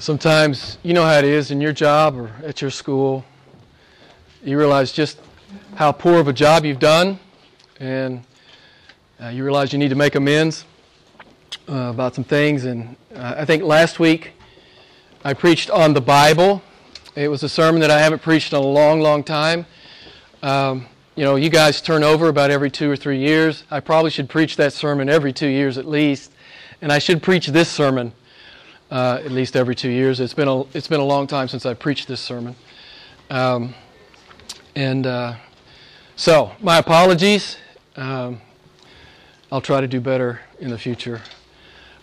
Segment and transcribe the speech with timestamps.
[0.00, 3.22] Sometimes you know how it is in your job or at your school.
[4.42, 5.20] You realize just
[5.74, 7.18] how poor of a job you've done,
[7.78, 8.22] and
[9.22, 10.64] uh, you realize you need to make amends
[11.68, 12.64] uh, about some things.
[12.64, 14.32] And uh, I think last week
[15.22, 16.62] I preached on the Bible.
[17.14, 19.66] It was a sermon that I haven't preached in a long, long time.
[20.42, 23.64] Um, you know, you guys turn over about every two or three years.
[23.70, 26.32] I probably should preach that sermon every two years at least.
[26.80, 28.14] And I should preach this sermon
[28.90, 30.20] uh, at least every two years.
[30.20, 32.56] It's been a, it's been a long time since I preached this sermon.
[33.28, 33.74] Um,
[34.74, 35.34] and uh,
[36.16, 37.56] so, my apologies.
[37.96, 38.40] Um,
[39.52, 41.20] I'll try to do better in the future.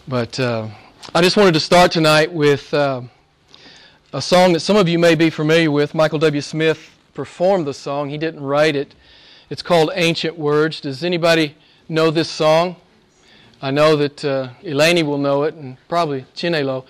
[0.08, 0.68] But uh,
[1.16, 3.02] I just wanted to start tonight with uh,
[4.14, 5.94] a song that some of you may be familiar with.
[5.94, 6.42] Michael W.
[6.42, 8.96] Smith performed the song, he didn't write it.
[9.50, 10.82] It's called Ancient Words.
[10.82, 11.56] Does anybody
[11.88, 12.76] know this song?
[13.60, 16.86] I know that uh, Eleni will know it, and probably Chinelo.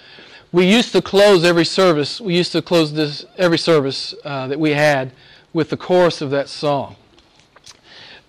[0.52, 2.20] We used to close every service.
[2.20, 5.14] We used to close this every service uh, that we had
[5.54, 6.98] with the chorus of that song.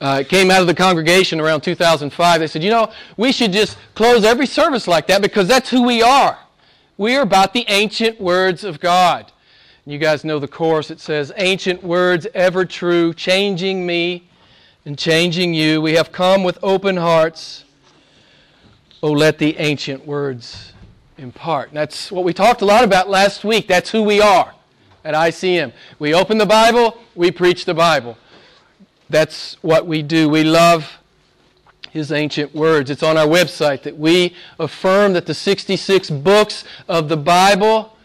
[0.01, 2.41] Uh, it came out of the congregation around 2005.
[2.41, 5.83] They said, you know, we should just close every service like that because that's who
[5.83, 6.39] we are.
[6.97, 9.33] We are about the ancient words of God.
[9.85, 10.93] You guys know the chorus.
[10.93, 14.29] It says, Ancient words ever true, changing me
[14.85, 15.81] and changing you.
[15.81, 17.65] We have come with open hearts
[19.01, 20.73] Oh, let the ancient words
[21.19, 21.71] impart.
[21.73, 23.69] That's what we talked a lot about last week.
[23.69, 24.53] That's who we are
[25.05, 25.73] at ICM.
[26.01, 28.19] We open the Bible, we preach the Bible.
[29.09, 30.29] That's what we do.
[30.29, 30.99] We love
[31.91, 32.91] his ancient words.
[32.91, 37.97] It's on our website that we affirm that the 66 books of the Bible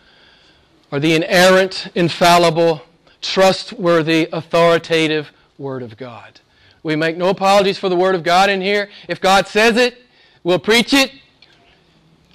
[0.92, 2.84] are the inerrant, infallible,
[3.20, 6.40] trustworthy, authoritative Word of God.
[6.84, 8.90] We make no apologies for the Word of God in here.
[9.08, 10.03] If God says it,
[10.44, 11.12] We'll preach it.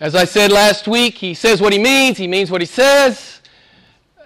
[0.01, 3.41] As I said last week, he says what he means, he means what he says.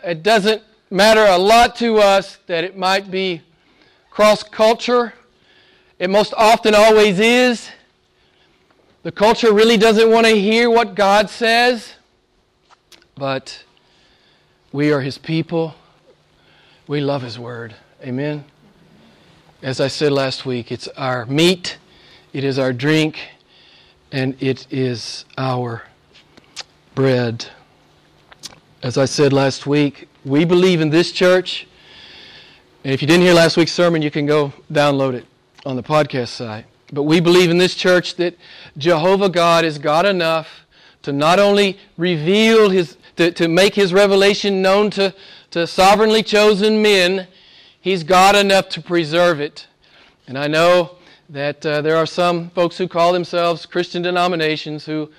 [0.04, 3.42] It doesn't matter a lot to us that it might be
[4.10, 5.14] cross culture.
[5.98, 7.70] It most often always is.
[9.02, 11.94] The culture really doesn't want to hear what God says,
[13.16, 13.64] but
[14.70, 15.74] we are his people.
[16.86, 17.74] We love his word.
[18.02, 18.44] Amen.
[19.60, 21.78] As I said last week, it's our meat,
[22.32, 23.18] it is our drink,
[24.12, 25.82] and it is our
[26.94, 27.46] bread.
[28.82, 31.66] As I said last week, we believe in this church.
[32.84, 35.24] And if you didn't hear last week's sermon, you can go download it
[35.64, 36.66] on the podcast site.
[36.92, 38.36] But we believe in this church that
[38.76, 40.66] Jehovah God is God enough
[41.02, 45.14] to not only reveal his, to, to make his revelation known to,
[45.52, 47.26] to sovereignly chosen men,
[47.80, 49.66] he's God enough to preserve it.
[50.26, 50.96] And I know
[51.28, 55.10] that uh, there are some folks who call themselves Christian denominations who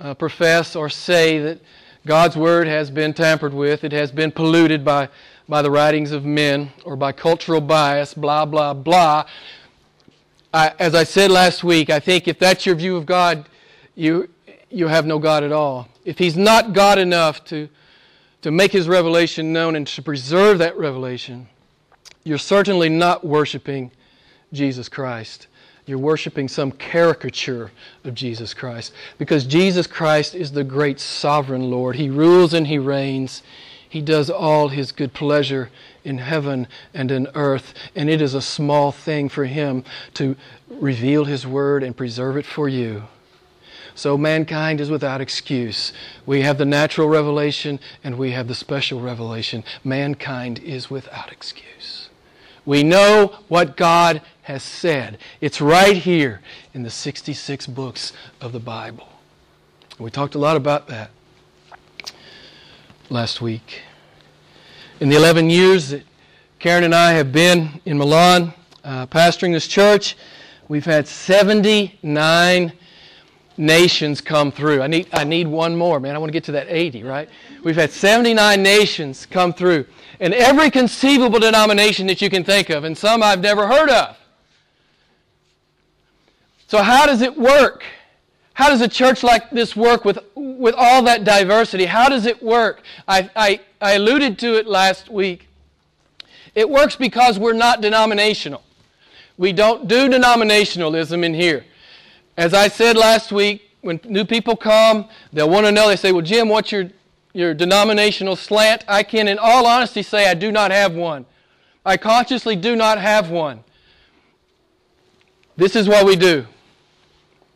[0.00, 1.60] uh, profess or say that
[2.06, 5.08] God's Word has been tampered with, it has been polluted by,
[5.48, 9.24] by the writings of men or by cultural bias, blah, blah, blah.
[10.54, 13.46] I, as I said last week, I think if that's your view of God,
[13.94, 14.30] you,
[14.70, 15.88] you have no God at all.
[16.04, 17.68] If He's not God enough to,
[18.42, 21.48] to make His revelation known and to preserve that revelation,
[22.24, 23.90] you're certainly not worshiping
[24.52, 25.46] Jesus Christ
[25.88, 27.70] you're worshiping some caricature
[28.04, 28.92] of Jesus Christ.
[29.16, 31.96] Because Jesus Christ is the great sovereign Lord.
[31.96, 33.42] He rules and He reigns.
[33.88, 35.70] He does all His good pleasure
[36.04, 37.72] in heaven and in earth.
[37.96, 39.82] And it is a small thing for Him
[40.14, 40.36] to
[40.68, 43.04] reveal His word and preserve it for you.
[43.94, 45.94] So mankind is without excuse.
[46.26, 49.64] We have the natural revelation and we have the special revelation.
[49.82, 51.97] Mankind is without excuse.
[52.68, 55.16] We know what God has said.
[55.40, 56.42] It's right here
[56.74, 58.12] in the 66 books
[58.42, 59.08] of the Bible.
[59.98, 61.10] We talked a lot about that
[63.08, 63.80] last week.
[65.00, 66.02] In the 11 years that
[66.58, 68.52] Karen and I have been in Milan
[68.84, 70.14] uh, pastoring this church,
[70.68, 72.74] we've had 79
[73.58, 74.82] nations come through.
[74.82, 76.14] I need, I need one more, man.
[76.14, 77.28] I want to get to that 80, right?
[77.64, 79.86] We've had 79 nations come through.
[80.20, 84.16] And every conceivable denomination that you can think of, and some I've never heard of.
[86.68, 87.84] So, how does it work?
[88.52, 91.84] How does a church like this work with, with all that diversity?
[91.84, 92.82] How does it work?
[93.06, 95.48] I, I, I alluded to it last week.
[96.54, 98.62] It works because we're not denominational.
[99.36, 101.64] We don't do denominationalism in here.
[102.38, 106.12] As I said last week, when new people come, they'll want to know, they say,
[106.12, 106.88] Well, Jim, what's your,
[107.32, 108.84] your denominational slant?
[108.86, 111.26] I can, in all honesty, say I do not have one.
[111.84, 113.64] I consciously do not have one.
[115.56, 116.46] This is what we do.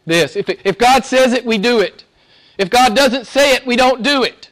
[0.04, 0.34] This.
[0.34, 2.02] If, if God says it, we do it.
[2.58, 4.50] If God doesn't say it, we don't do it.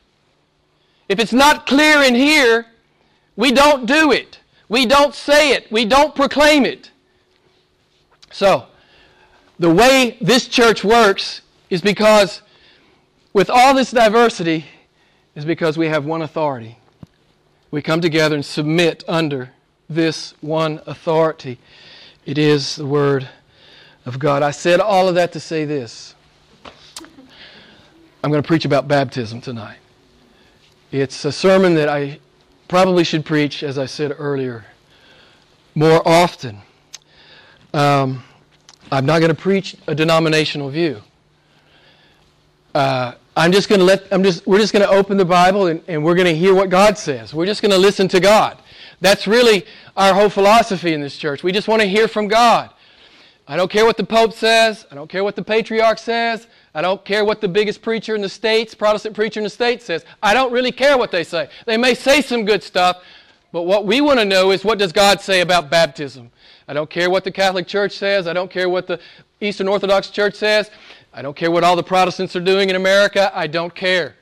[1.08, 2.66] If it's not clear in here,
[3.34, 4.38] we don't do it.
[4.68, 5.72] We don't say it.
[5.72, 6.92] We don't proclaim it.
[8.30, 8.68] So,
[9.60, 12.40] the way this church works is because,
[13.34, 14.64] with all this diversity,
[15.34, 16.78] is because we have one authority.
[17.70, 19.50] We come together and submit under
[19.88, 21.58] this one authority.
[22.24, 23.28] It is the Word
[24.06, 24.42] of God.
[24.42, 26.14] I said all of that to say this.
[28.24, 29.78] I'm going to preach about baptism tonight.
[30.90, 32.18] It's a sermon that I
[32.66, 34.64] probably should preach, as I said earlier,
[35.74, 36.62] more often.
[37.74, 38.24] Um,
[38.92, 41.00] I'm not going to preach a denominational view.
[42.74, 45.68] Uh, I'm just going to let, I'm just, we're just going to open the Bible
[45.68, 47.32] and, and we're going to hear what God says.
[47.32, 48.58] We're just going to listen to God.
[49.00, 49.64] That's really
[49.96, 51.42] our whole philosophy in this church.
[51.42, 52.70] We just want to hear from God.
[53.46, 54.86] I don't care what the Pope says.
[54.90, 56.46] I don't care what the Patriarch says.
[56.74, 59.84] I don't care what the biggest preacher in the States, Protestant preacher in the States
[59.84, 60.04] says.
[60.22, 61.48] I don't really care what they say.
[61.66, 63.02] They may say some good stuff,
[63.52, 66.30] but what we want to know is what does God say about baptism?
[66.70, 68.28] I don't care what the Catholic Church says.
[68.28, 69.00] I don't care what the
[69.40, 70.70] Eastern Orthodox Church says.
[71.12, 73.32] I don't care what all the Protestants are doing in America.
[73.34, 74.14] I don't care.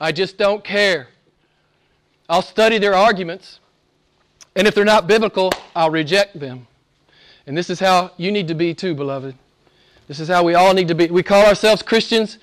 [0.00, 1.06] I just don't care.
[2.28, 3.60] I'll study their arguments,
[4.56, 6.66] and if they're not biblical, I'll reject them.
[7.46, 9.36] And this is how you need to be too, beloved.
[10.08, 11.12] This is how we all need to be.
[11.12, 12.38] We call ourselves Christians.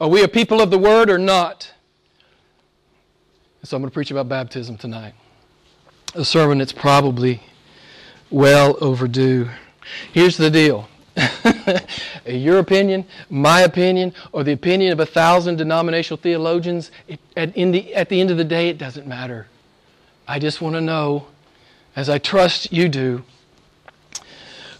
[0.00, 1.72] Are we a people of the Word or not?
[3.64, 5.14] So I'm going to preach about baptism tonight.
[6.14, 7.42] A sermon that's probably
[8.34, 9.48] well overdue.
[10.12, 10.88] Here's the deal.
[12.26, 17.94] Your opinion, my opinion, or the opinion of a thousand denominational theologians, it, at, the,
[17.94, 19.46] at the end of the day, it doesn't matter.
[20.26, 21.28] I just want to know,
[21.94, 23.22] as I trust you do,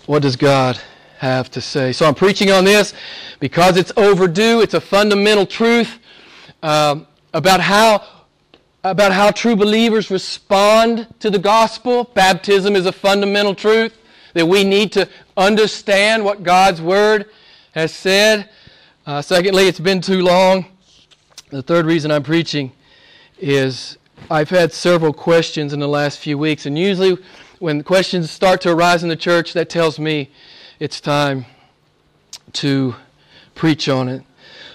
[0.06, 0.80] what does God
[1.18, 1.92] have to say?
[1.92, 2.92] So I'm preaching on this
[3.38, 4.62] because it's overdue.
[4.62, 5.98] It's a fundamental truth
[6.62, 8.04] um, about how
[8.84, 12.04] about how true believers respond to the gospel.
[12.04, 13.96] Baptism is a fundamental truth
[14.34, 15.08] that we need to
[15.38, 17.30] understand what God's word
[17.72, 18.50] has said.
[19.06, 20.66] Uh, secondly, it's been too long.
[21.48, 22.72] The third reason I'm preaching
[23.38, 23.96] is
[24.30, 27.16] I've had several questions in the last few weeks, and usually
[27.60, 30.30] when questions start to arise in the church, that tells me
[30.78, 31.46] it's time
[32.54, 32.94] to
[33.54, 34.22] preach on it.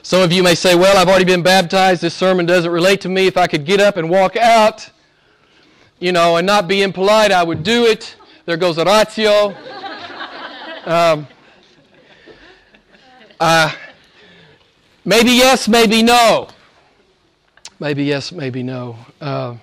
[0.10, 2.02] Some of you may say, Well, I've already been baptized.
[2.02, 3.28] This sermon doesn't relate to me.
[3.28, 4.90] If I could get up and walk out,
[6.00, 8.16] you know, and not be impolite, I would do it.
[8.48, 9.56] There goes Oratio.
[10.86, 11.28] Um,
[13.40, 13.72] uh,
[15.06, 16.48] maybe yes, maybe no.
[17.80, 18.98] Maybe yes, maybe no.
[19.22, 19.58] Uh,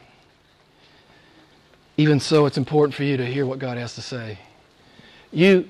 [1.96, 4.38] even so, it's important for you to hear what God has to say.
[5.32, 5.68] You,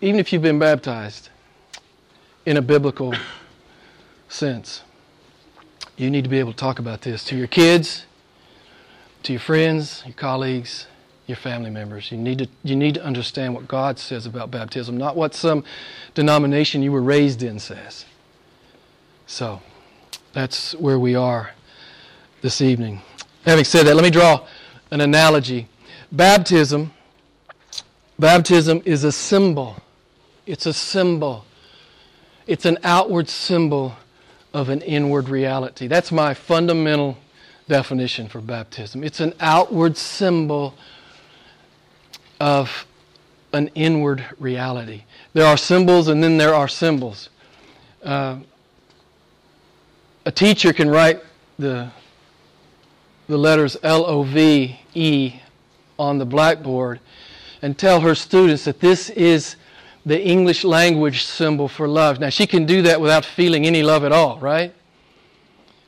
[0.00, 1.28] even if you've been baptized
[2.46, 3.12] in a biblical
[4.28, 4.82] sense,
[5.96, 8.04] you need to be able to talk about this to your kids,
[9.22, 10.86] to your friends, your colleagues,
[11.26, 12.12] your family members.
[12.12, 15.64] You need to, you need to understand what God says about baptism, not what some
[16.14, 18.04] denomination you were raised in says.
[19.26, 19.60] So,
[20.32, 21.50] that's where we are
[22.42, 23.00] this evening.
[23.44, 24.46] Having said that, let me draw
[24.90, 25.68] an analogy.
[26.12, 26.92] Baptism,
[28.18, 29.76] baptism is a symbol.
[30.46, 31.44] It's a symbol.
[32.46, 33.96] It's an outward symbol
[34.56, 35.86] of an inward reality.
[35.86, 37.18] That's my fundamental
[37.68, 39.04] definition for baptism.
[39.04, 40.72] It's an outward symbol
[42.40, 42.86] of
[43.52, 45.02] an inward reality.
[45.34, 47.28] There are symbols and then there are symbols.
[48.02, 48.38] Uh,
[50.24, 51.22] a teacher can write
[51.58, 51.90] the
[53.28, 55.34] the letters L O V E
[55.98, 57.00] on the blackboard
[57.60, 59.56] and tell her students that this is
[60.06, 62.18] the English language symbol for love.
[62.20, 64.72] Now, she can do that without feeling any love at all, right?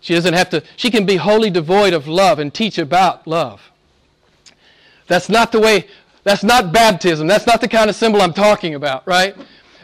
[0.00, 3.70] She doesn't have to, she can be wholly devoid of love and teach about love.
[5.06, 5.86] That's not the way,
[6.24, 7.26] that's not baptism.
[7.26, 9.34] That's not the kind of symbol I'm talking about, right?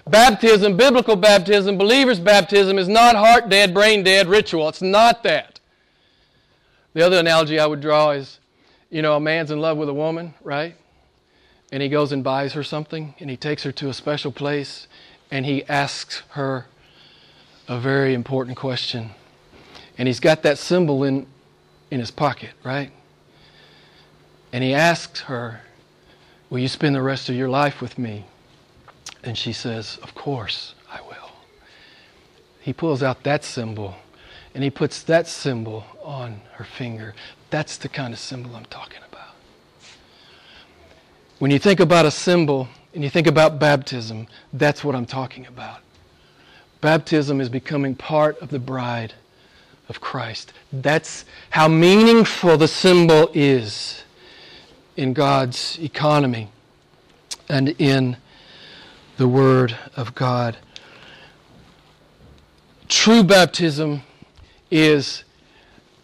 [0.06, 4.68] Baptism, biblical baptism, believer's baptism is not heart dead, brain dead ritual.
[4.68, 5.60] It's not that.
[6.92, 8.38] The other analogy I would draw is
[8.90, 10.76] you know, a man's in love with a woman, right?
[11.75, 14.87] And he goes and buys her something, and he takes her to a special place,
[15.28, 16.66] and he asks her
[17.66, 19.11] a very important question.
[19.99, 21.26] And he's got that symbol in,
[21.90, 22.93] in his pocket, right?
[24.52, 25.62] And he asks her,
[26.49, 28.25] Will you spend the rest of your life with me?
[29.25, 31.33] And she says, Of course I will.
[32.61, 33.97] He pulls out that symbol
[34.54, 37.16] and he puts that symbol on her finger.
[37.50, 39.13] That's the kind of symbol I'm talking about.
[41.44, 45.46] When you think about a symbol and you think about baptism, that's what I'm talking
[45.46, 45.80] about.
[46.80, 49.12] Baptism is becoming part of the bride
[49.90, 50.54] of Christ.
[50.72, 54.04] That's how meaningful the symbol is
[54.96, 56.48] in God's economy
[57.50, 58.16] and in
[59.18, 60.56] the Word of God.
[62.88, 64.00] True baptism
[64.70, 65.24] is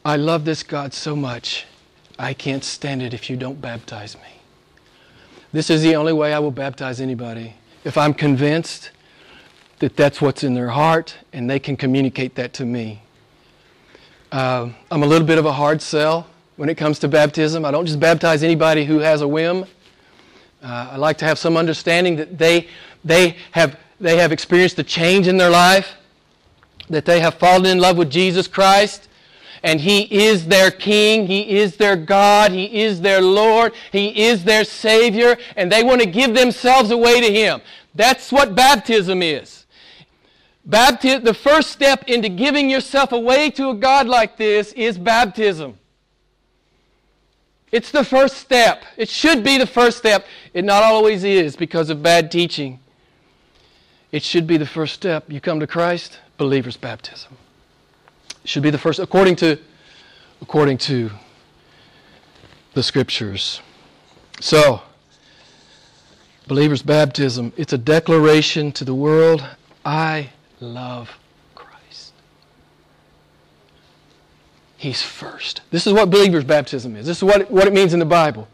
[0.05, 1.65] I love this God so much,
[2.19, 4.40] I can't stand it if you don't baptize me.
[5.53, 7.55] This is the only way I will baptize anybody.
[7.83, 8.91] If I'm convinced
[9.81, 13.03] that that's what's in their heart and they can communicate that to me.
[14.31, 17.65] Uh, I'm a little bit of a hard sell when it comes to baptism.
[17.65, 19.65] I don't just baptize anybody who has a whim.
[20.63, 22.69] Uh, I like to have some understanding that they,
[23.05, 25.95] they, have, they have experienced a change in their life,
[26.91, 29.09] that they have fallen in love with Jesus Christ,
[29.63, 34.45] and He is their King, He is their God, He is their Lord, He is
[34.45, 37.61] their Savior, and they want to give themselves away to Him.
[37.95, 39.67] That's what baptism is.
[40.65, 45.77] Baptism, the first step into giving yourself away to a God like this is baptism.
[47.73, 48.85] It's the first step.
[48.97, 50.27] It should be the first step.
[50.53, 52.81] It not always is because of bad teaching.
[54.11, 55.25] It should be the first step.
[55.29, 57.37] You come to Christ, believer's baptism.
[58.45, 59.59] Should be the first according to
[60.41, 61.11] according to
[62.75, 63.61] the scriptures.
[64.41, 64.83] So,
[66.47, 69.45] believer's baptism, it's a declaration to the world,
[69.85, 70.31] I
[70.61, 71.11] love
[71.55, 72.13] Christ.
[74.77, 75.63] He's first.
[75.71, 77.07] This is what believer's baptism is.
[77.07, 78.49] This is what, what it means in the Bible.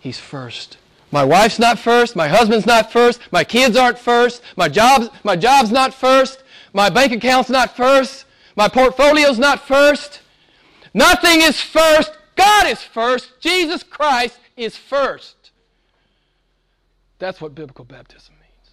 [0.00, 0.78] He's first.
[1.10, 2.16] My wife's not first.
[2.16, 3.20] My husband's not first.
[3.30, 4.42] My kids aren't first.
[4.56, 6.42] My job's, my job's not first.
[6.72, 8.25] My bank account's not first.
[8.56, 10.22] My portfolio's not first.
[10.94, 12.16] Nothing is first.
[12.36, 13.38] God is first.
[13.40, 15.36] Jesus Christ is first.
[17.18, 18.70] That's what biblical baptism means.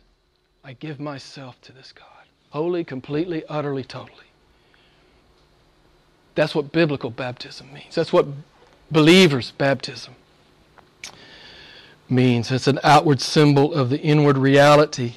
[0.63, 2.07] I give myself to this God
[2.49, 4.27] wholly, completely, utterly, totally.
[6.35, 7.95] That's what biblical baptism means.
[7.95, 8.27] That's what
[8.91, 10.13] believers' baptism
[12.07, 12.51] means.
[12.51, 15.15] It's an outward symbol of the inward reality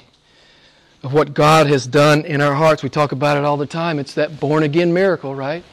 [1.07, 2.83] of what God has done in our hearts.
[2.83, 3.97] We talk about it all the time.
[3.97, 5.63] It's that born again miracle, right?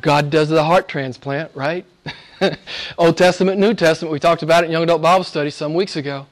[0.00, 1.84] God does the heart transplant, right?
[2.98, 4.10] Old Testament, New Testament.
[4.10, 6.24] We talked about it in Young Adult Bible Study some weeks ago.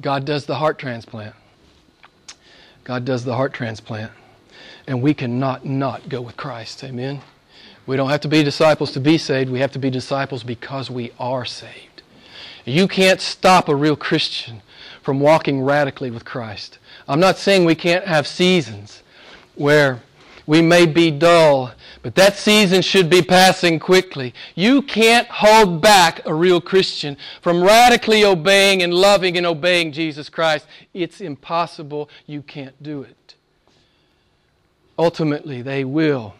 [0.00, 1.34] God does the heart transplant.
[2.84, 4.12] God does the heart transplant.
[4.86, 6.84] And we cannot not go with Christ.
[6.84, 7.20] Amen.
[7.84, 9.50] We don't have to be disciples to be saved.
[9.50, 12.02] We have to be disciples because we are saved.
[12.64, 14.62] You can't stop a real Christian
[15.02, 16.78] from walking radically with Christ.
[17.10, 19.02] I'm not saying we can't have seasons
[19.54, 20.00] where
[20.46, 24.32] we may be dull but that season should be passing quickly.
[24.54, 30.30] You can't hold back a real Christian from radically obeying and loving and obeying Jesus
[30.30, 30.66] Christ.
[30.94, 32.08] It's impossible.
[32.26, 33.34] You can't do it.
[34.98, 36.34] Ultimately, they will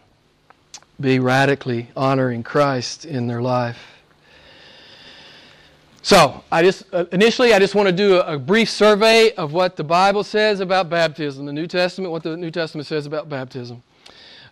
[0.99, 4.00] be radically honoring Christ in their life.
[6.03, 9.77] So, I just uh, initially I just want to do a, brief survey of what
[9.77, 13.83] the Bible says about baptism, the New Testament, what the New Testament says about baptism.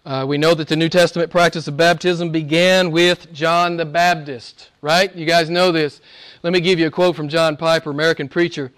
[0.05, 4.71] Uh, we know that the New Testament practice of baptism began with John the Baptist,
[4.83, 5.15] right?
[5.17, 6.03] You guys know this.
[6.43, 8.71] Let me give you a quote from John Piper, American preacher,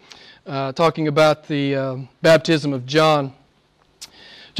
[0.46, 3.34] uh, talking about the uh, baptism of John.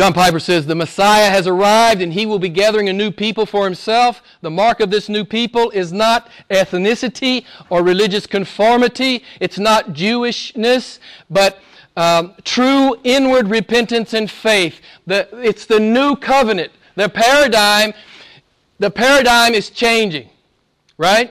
[0.01, 3.45] John Piper says, The Messiah has arrived and he will be gathering a new people
[3.45, 4.23] for himself.
[4.41, 11.01] The mark of this new people is not ethnicity or religious conformity, it's not Jewishness,
[11.29, 11.59] but
[11.99, 14.81] um, true inward repentance and faith.
[15.07, 16.73] The, it's the new covenant.
[16.95, 17.93] The paradigm,
[18.79, 20.31] the paradigm is changing,
[20.97, 21.31] right?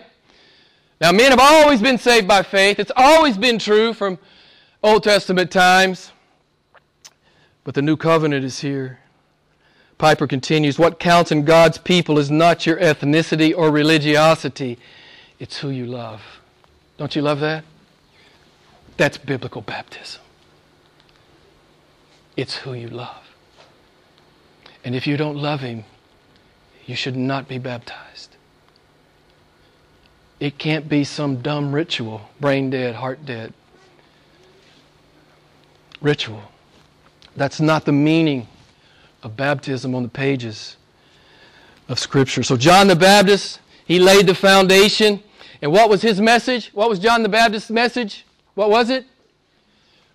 [1.01, 2.77] Now, men have always been saved by faith.
[2.77, 4.19] It's always been true from
[4.83, 6.11] Old Testament times.
[7.63, 8.99] But the new covenant is here.
[9.97, 14.79] Piper continues What counts in God's people is not your ethnicity or religiosity,
[15.39, 16.21] it's who you love.
[16.97, 17.63] Don't you love that?
[18.97, 20.21] That's biblical baptism.
[22.35, 23.35] It's who you love.
[24.83, 25.83] And if you don't love Him,
[26.85, 28.35] you should not be baptized.
[30.39, 33.53] It can't be some dumb ritual, brain dead, heart dead.
[36.01, 36.43] Ritual.
[37.35, 38.47] That's not the meaning
[39.23, 40.77] of baptism on the pages
[41.87, 42.43] of Scripture.
[42.43, 45.21] So, John the Baptist, he laid the foundation.
[45.61, 46.69] And what was his message?
[46.73, 48.25] What was John the Baptist's message?
[48.55, 49.05] What was it?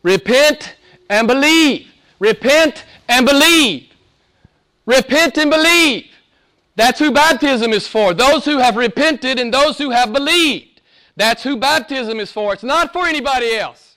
[0.02, 0.76] Repent
[1.10, 1.88] and believe.
[2.18, 3.88] Repent and believe.
[4.86, 6.06] Repent and believe.
[6.76, 8.14] That's who baptism is for.
[8.14, 10.80] Those who have repented and those who have believed.
[11.16, 12.52] That's who baptism is for.
[12.52, 13.93] It's not for anybody else,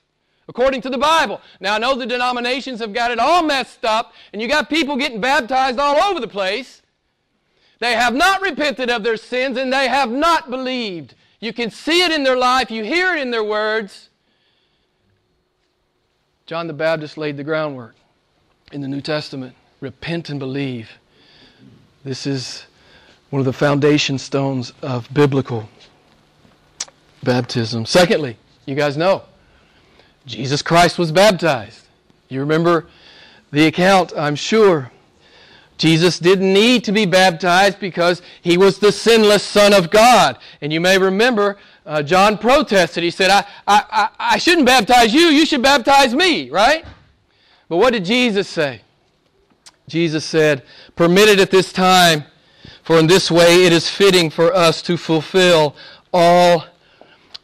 [0.48, 1.40] according to the Bible.
[1.60, 4.96] Now, I know the denominations have got it all messed up, and you got people
[4.96, 6.82] getting baptized all over the place.
[7.78, 11.14] They have not repented of their sins and they have not believed.
[11.38, 14.08] You can see it in their life, you hear it in their words.
[16.46, 17.94] John the Baptist laid the groundwork
[18.72, 19.54] in the New Testament.
[19.80, 20.90] Repent and believe.
[22.02, 22.66] This is
[23.30, 25.68] one of the foundation stones of biblical
[27.22, 27.84] baptism.
[27.86, 29.22] Secondly, you guys know,
[30.28, 31.86] Jesus Christ was baptized.
[32.28, 32.86] You remember
[33.50, 34.92] the account, I'm sure.
[35.78, 40.38] Jesus didn't need to be baptized because he was the sinless Son of God.
[40.60, 41.56] And you may remember
[41.86, 43.02] uh, John protested.
[43.02, 46.84] He said, I, I, I shouldn't baptize you, you should baptize me, right?
[47.68, 48.82] But what did Jesus say?
[49.86, 50.64] Jesus said,
[50.96, 52.24] Permitted at this time,
[52.82, 55.74] for in this way it is fitting for us to fulfill
[56.12, 56.66] all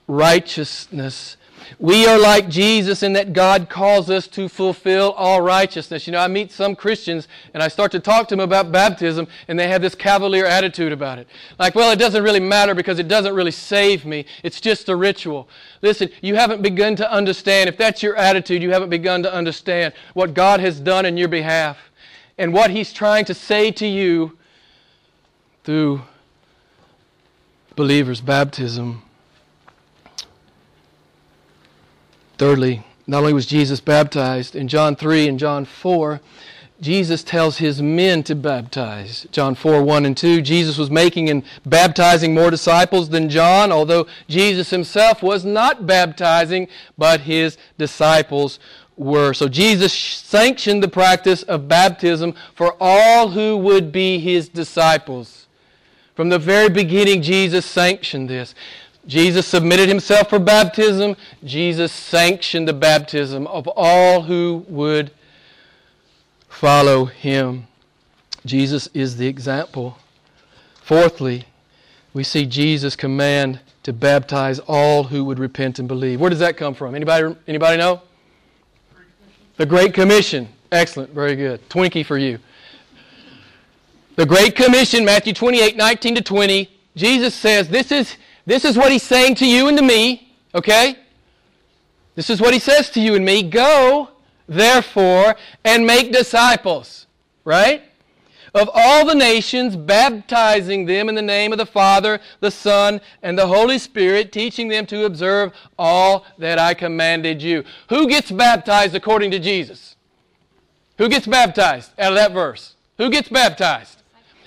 [0.07, 1.37] righteousness.
[1.78, 6.06] We are like Jesus in that God calls us to fulfill all righteousness.
[6.06, 9.26] You know, I meet some Christians and I start to talk to them about baptism
[9.49, 11.28] and they have this cavalier attitude about it.
[11.59, 14.26] Like, well, it doesn't really matter because it doesn't really save me.
[14.42, 15.49] It's just a ritual.
[15.83, 17.68] Listen, you haven't begun to understand.
[17.68, 21.28] If that's your attitude, you haven't begun to understand what God has done in your
[21.28, 21.78] behalf
[22.38, 24.37] and what He's trying to say to you
[25.64, 26.02] through
[27.76, 29.02] believers' baptism.
[32.38, 36.21] Thirdly, not only was Jesus baptized, in John 3 and John 4,
[36.81, 39.26] Jesus tells his men to baptize.
[39.31, 40.43] John 4, 1 and 2.
[40.43, 46.69] Jesus was making and baptizing more disciples than John, although Jesus himself was not baptizing,
[46.99, 48.59] but his disciples
[48.97, 49.33] were.
[49.33, 55.47] So Jesus sanctioned the practice of baptism for all who would be his disciples.
[56.14, 58.55] From the very beginning, Jesus sanctioned this.
[59.07, 61.17] Jesus submitted himself for baptism.
[61.45, 65.11] Jesus sanctioned the baptism of all who would
[66.49, 67.67] follow him.
[68.47, 69.99] Jesus is the example.
[70.83, 71.47] Fourthly,
[72.12, 76.21] we see Jesus command to baptize all who would repent and believe.
[76.21, 76.95] Where does that come from?
[76.95, 78.03] Anybody anybody know?
[79.57, 80.49] The Great Commission.
[80.73, 81.69] Excellent, very good.
[81.69, 82.38] Twinkie for you.
[84.17, 86.71] The Great Commission, Matthew 28, 19 to 20.
[86.97, 90.96] Jesus says, This is this is what he's saying to you and to me, okay?
[92.14, 93.42] This is what he says to you and me.
[93.42, 94.11] Go,
[94.46, 97.07] therefore, and make disciples,
[97.44, 97.83] right?
[98.54, 103.37] Of all the nations, baptizing them in the name of the Father, the Son, and
[103.37, 107.64] the Holy Spirit, teaching them to observe all that I commanded you.
[107.88, 109.96] Who gets baptized according to Jesus?
[110.98, 112.76] Who gets baptized out of that verse?
[112.98, 114.02] Who gets baptized?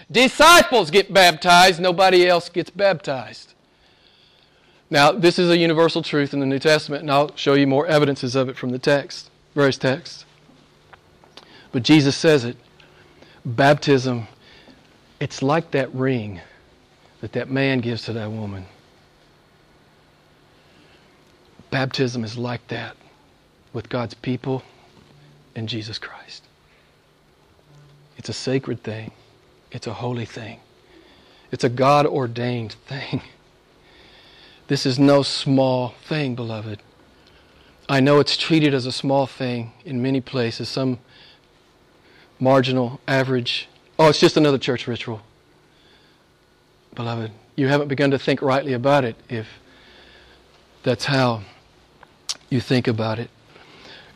[0.10, 3.56] Disciples get baptized, nobody else gets baptized.
[4.90, 7.86] Now, this is a universal truth in the New Testament, and I'll show you more
[7.88, 10.26] evidences of it from the text, various texts.
[11.72, 12.56] But Jesus says it.
[13.46, 14.28] Baptism,
[15.20, 16.42] it's like that ring
[17.22, 18.66] that that man gives to that woman.
[21.70, 22.96] Baptism is like that
[23.74, 24.64] with God's people
[25.56, 26.44] and Jesus Christ.
[28.18, 29.12] It's a sacred thing.
[29.72, 30.60] It's a holy thing.
[31.52, 33.22] It's a God ordained thing.
[34.68, 36.80] This is no small thing, beloved.
[37.88, 41.00] I know it's treated as a small thing in many places, some
[42.38, 43.70] marginal, average.
[43.98, 45.22] Oh, it's just another church ritual.
[46.96, 49.48] Beloved, you haven't begun to think rightly about it if
[50.84, 51.44] that's how
[52.50, 53.30] you think about it.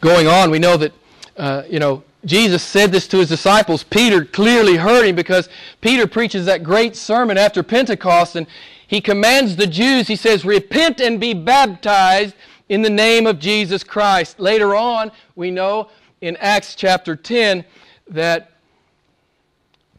[0.02, 0.92] Going on, we know that,
[1.38, 3.84] uh, you know, Jesus said this to his disciples.
[3.84, 5.48] Peter clearly heard him because
[5.80, 8.48] Peter preaches that great sermon after Pentecost, and
[8.92, 12.36] he commands the Jews, he says, repent and be baptized
[12.68, 14.38] in the name of Jesus Christ.
[14.38, 17.64] Later on, we know in Acts chapter 10
[18.10, 18.52] that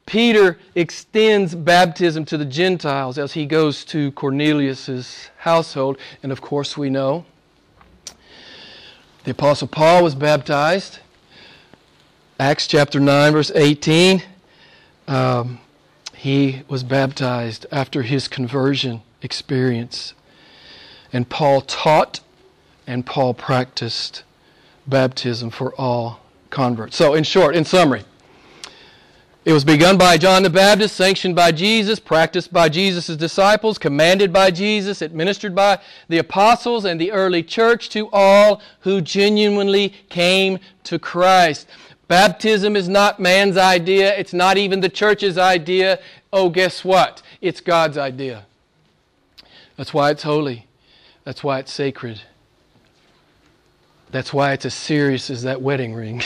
[0.05, 5.97] Peter extends baptism to the Gentiles as he goes to Cornelius' household.
[6.23, 7.25] And of course, we know
[9.25, 10.99] the Apostle Paul was baptized.
[12.39, 14.23] Acts chapter 9, verse 18.
[15.09, 15.61] Um,
[16.23, 20.15] he was baptized after his conversion experience.
[21.13, 22.21] And Paul taught
[22.87, 24.23] and Paul practiced
[24.87, 26.97] baptism for all converts.
[26.97, 28.05] So, in short, in summary,
[29.45, 34.33] it was begun by John the Baptist, sanctioned by Jesus, practiced by Jesus' disciples, commanded
[34.33, 40.61] by Jesus, administered by the apostles and the early church to all who genuinely came
[40.85, 41.67] to Christ.
[42.13, 44.15] Baptism is not man's idea.
[44.19, 45.99] It's not even the church's idea.
[46.31, 47.23] Oh, guess what?
[47.41, 48.45] It's God's idea.
[49.79, 50.67] That's why it's holy.
[51.25, 52.21] That's why it's sacred.
[54.11, 56.21] That's why it's as serious as that wedding ring.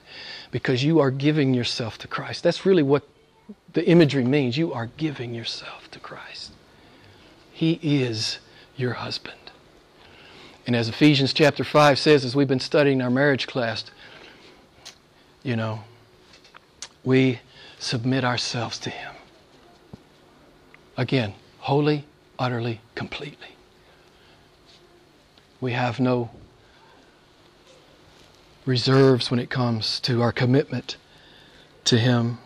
[0.50, 2.42] because you are giving yourself to Christ.
[2.42, 3.08] That's really what
[3.72, 6.52] the imagery means you are giving yourself to Christ.
[7.50, 8.40] He is
[8.76, 9.38] your husband.
[10.66, 13.84] And as Ephesians chapter 5 says, as we've been studying our marriage class,
[15.42, 15.80] you know,
[17.04, 17.40] we
[17.78, 19.14] submit ourselves to Him.
[20.96, 22.04] Again, wholly,
[22.38, 23.48] utterly, completely.
[25.60, 26.30] We have no
[28.66, 30.96] reserves when it comes to our commitment
[31.84, 32.38] to Him.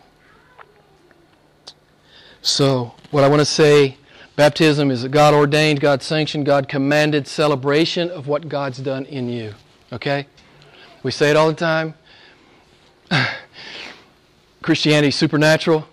[2.41, 3.97] So, what I want to say
[4.35, 9.29] baptism is a God ordained, God sanctioned, God commanded celebration of what God's done in
[9.29, 9.53] you.
[9.91, 10.27] Okay?
[11.03, 11.95] We say it all the time.
[14.61, 15.87] Christianity is supernatural.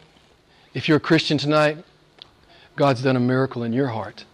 [0.75, 1.85] If you're a Christian tonight,
[2.77, 4.25] God's done a miracle in your heart.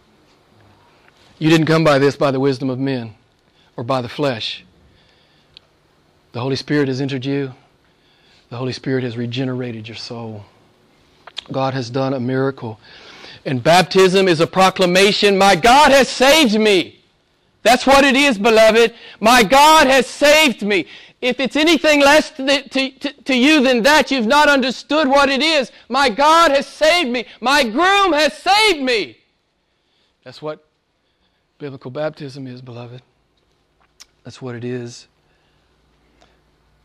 [1.37, 3.15] You didn't come by this by the wisdom of men
[3.75, 4.63] or by the flesh.
[6.31, 7.53] The Holy Spirit has entered you.
[8.49, 10.45] The Holy Spirit has regenerated your soul.
[11.51, 12.79] God has done a miracle.
[13.45, 16.99] And baptism is a proclamation My God has saved me.
[17.61, 18.93] That's what it is, beloved.
[19.19, 20.87] My God has saved me.
[21.21, 25.41] If it's anything less to, to, to, you than that, you've not understood what it
[25.41, 25.71] is.
[25.89, 27.25] My God has saved me.
[27.41, 29.17] My groom has saved me.
[30.23, 30.65] That's what
[31.57, 33.01] biblical baptism is, beloved.
[34.23, 35.07] That's what it is.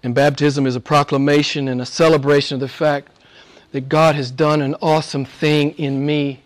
[0.03, 3.11] And baptism is a proclamation and a celebration of the fact
[3.71, 6.43] that God has done an awesome thing in me.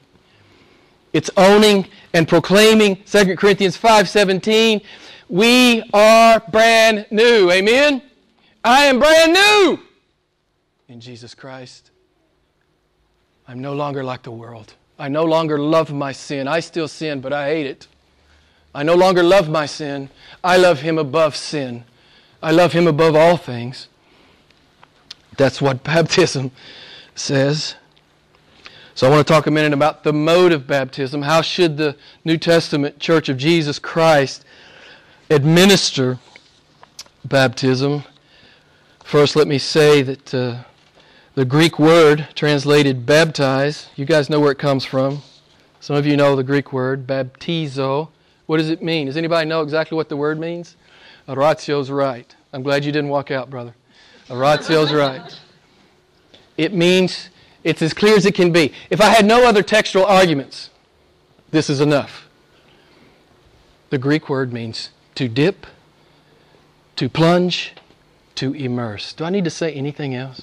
[1.12, 4.82] It's owning and proclaiming 2 Corinthians 5:17,
[5.28, 7.50] we are brand new.
[7.50, 8.02] Amen.
[8.64, 9.80] I am brand new
[10.88, 11.90] in Jesus Christ.
[13.46, 14.74] I'm no longer like the world.
[14.98, 16.48] I no longer love my sin.
[16.48, 17.86] I still sin, but I hate it.
[18.74, 20.10] I no longer love my sin.
[20.42, 21.84] I love him above sin.
[22.42, 23.88] I love him above all things.
[25.36, 26.50] That's what baptism
[27.14, 27.74] says.
[28.94, 31.22] So I want to talk a minute about the mode of baptism.
[31.22, 34.44] How should the New Testament Church of Jesus Christ
[35.30, 36.18] administer
[37.24, 38.04] baptism?
[39.04, 40.62] First, let me say that uh,
[41.34, 45.22] the Greek word translated baptize, you guys know where it comes from.
[45.80, 48.08] Some of you know the Greek word, baptizo.
[48.46, 49.06] What does it mean?
[49.06, 50.76] Does anybody know exactly what the word means?
[51.28, 52.34] Oratio's right.
[52.52, 53.74] I'm glad you didn't walk out, brother.
[54.30, 55.38] Oratio's right.
[56.56, 57.28] It means
[57.62, 58.72] it's as clear as it can be.
[58.90, 60.70] If I had no other textual arguments,
[61.50, 62.28] this is enough.
[63.90, 65.66] The Greek word means to dip,
[66.94, 67.72] to plunge,
[68.36, 69.12] to immerse.
[69.14, 70.42] Do I need to say anything else?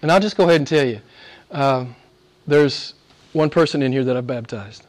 [0.00, 1.00] And I'll just go ahead and tell you
[1.50, 1.84] uh,
[2.46, 2.94] there's
[3.32, 4.86] one person in here that I've baptized.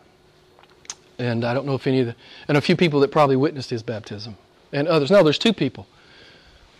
[1.17, 2.15] And I don't know if any of the,
[2.47, 4.37] and a few people that probably witnessed his baptism
[4.73, 5.09] and others.
[5.09, 5.87] No, there's two people.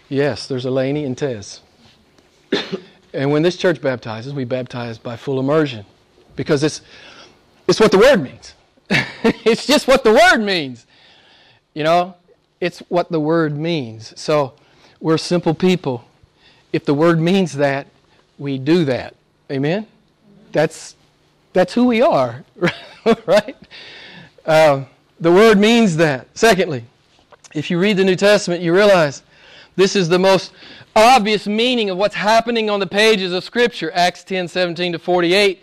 [0.08, 1.62] Yes, there's Elaney and Tez.
[3.13, 5.84] and when this church baptizes, we baptize by full immersion
[6.36, 6.82] because it's,
[7.68, 8.54] it's what the word means.
[9.24, 10.86] it's just what the word means.
[11.74, 12.15] You know,
[12.62, 14.13] it's what the word means.
[14.19, 14.54] So
[15.00, 16.06] we're simple people.
[16.74, 17.88] If the word means that,
[18.38, 19.15] we do that.
[19.52, 19.88] Amen?
[20.52, 20.95] That's,
[21.54, 22.43] that's who we are,
[23.26, 23.56] right?
[24.45, 24.88] Um,
[25.19, 26.28] the word means that.
[26.38, 26.86] Secondly,
[27.54, 29.24] if you read the New Testament, you realize
[29.76, 30.52] this is the most
[30.95, 33.91] obvious meaning of what's happening on the pages of Scripture.
[33.93, 35.62] Acts 10 17 to 48,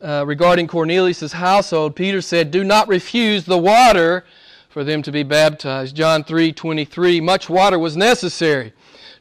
[0.00, 4.24] uh, regarding Cornelius' household, Peter said, Do not refuse the water
[4.78, 5.96] for them to be baptized.
[5.96, 8.72] John 3 23, much water was necessary.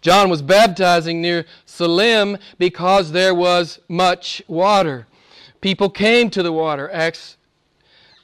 [0.01, 5.07] John was baptizing near Salim because there was much water.
[5.59, 6.91] People came to the water.
[6.93, 7.37] Acts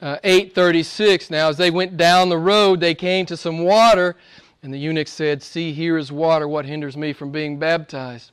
[0.00, 1.28] uh, 8:36.
[1.28, 4.14] Now, as they went down the road, they came to some water,
[4.62, 6.46] and the eunuch said, "See, here is water.
[6.46, 8.30] What hinders me from being baptized?"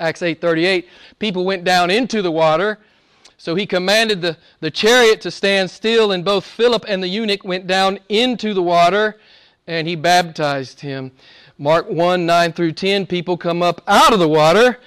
[0.00, 0.86] Acts 8:38.
[1.18, 2.78] People went down into the water,
[3.38, 7.44] so he commanded the, the chariot to stand still, and both Philip and the eunuch
[7.44, 9.16] went down into the water,
[9.66, 11.12] and he baptized him.
[11.58, 13.06] Mark 1 9 through 10.
[13.06, 14.78] People come up out of the water,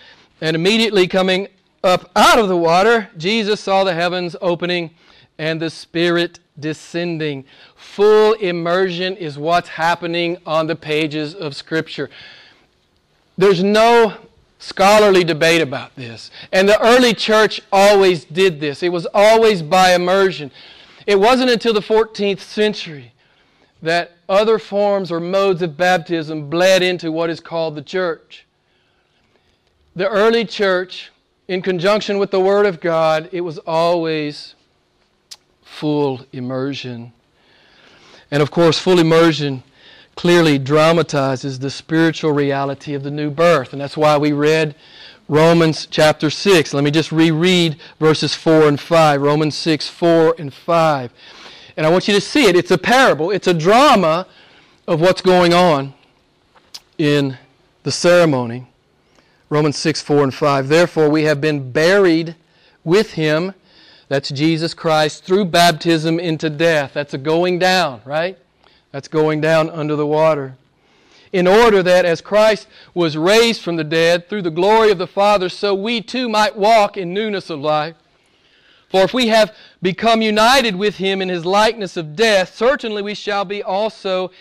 [0.42, 1.48] and immediately coming
[1.84, 4.92] up out of the water, Jesus saw the heavens opening
[5.38, 7.46] and the Spirit descending.
[7.76, 12.10] Full immersion is what's happening on the pages of Scripture.
[13.38, 14.18] There's no
[14.60, 16.30] scholarly debate about this.
[16.52, 20.52] And the early church always did this, it was always by immersion.
[21.08, 23.14] It wasn't until the 14th century
[23.82, 28.46] that other forms or modes of baptism bled into what is called the church.
[29.96, 31.10] The early church,
[31.48, 34.54] in conjunction with the Word of God, it was always
[35.64, 37.14] full immersion.
[38.30, 39.64] And of course, full immersion
[40.20, 43.72] clearly dramatizes the spiritual reality of the new birth.
[43.72, 44.76] And that's why we read
[45.30, 46.74] Romans chapter 6.
[46.74, 49.22] Let me just reread verses 4 and 5.
[49.22, 51.14] Romans 6, 4 and 5.
[51.78, 52.58] And I want you to see it.
[52.58, 54.28] It's a parable, it's a drama
[54.90, 55.94] of what's going on
[56.98, 57.38] in
[57.84, 58.68] the ceremony.
[59.50, 60.68] Romans 6, 4 and 5.
[60.68, 62.36] Therefore, we have been buried
[62.84, 63.54] with him,
[64.10, 66.92] that's Jesus Christ, through baptism into death.
[66.94, 68.38] That's a going down, right?
[68.92, 70.56] That's going down under the water.
[71.32, 75.08] In order that as Christ was raised from the dead through the glory of the
[75.08, 77.96] Father, so we too might walk in newness of life.
[78.90, 83.14] For if we have become united with him in his likeness of death, certainly we
[83.14, 84.32] shall be also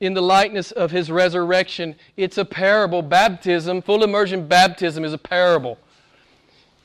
[0.00, 1.94] in the likeness of his resurrection.
[2.16, 3.02] It's a parable.
[3.02, 5.78] Baptism, full immersion baptism, is a parable.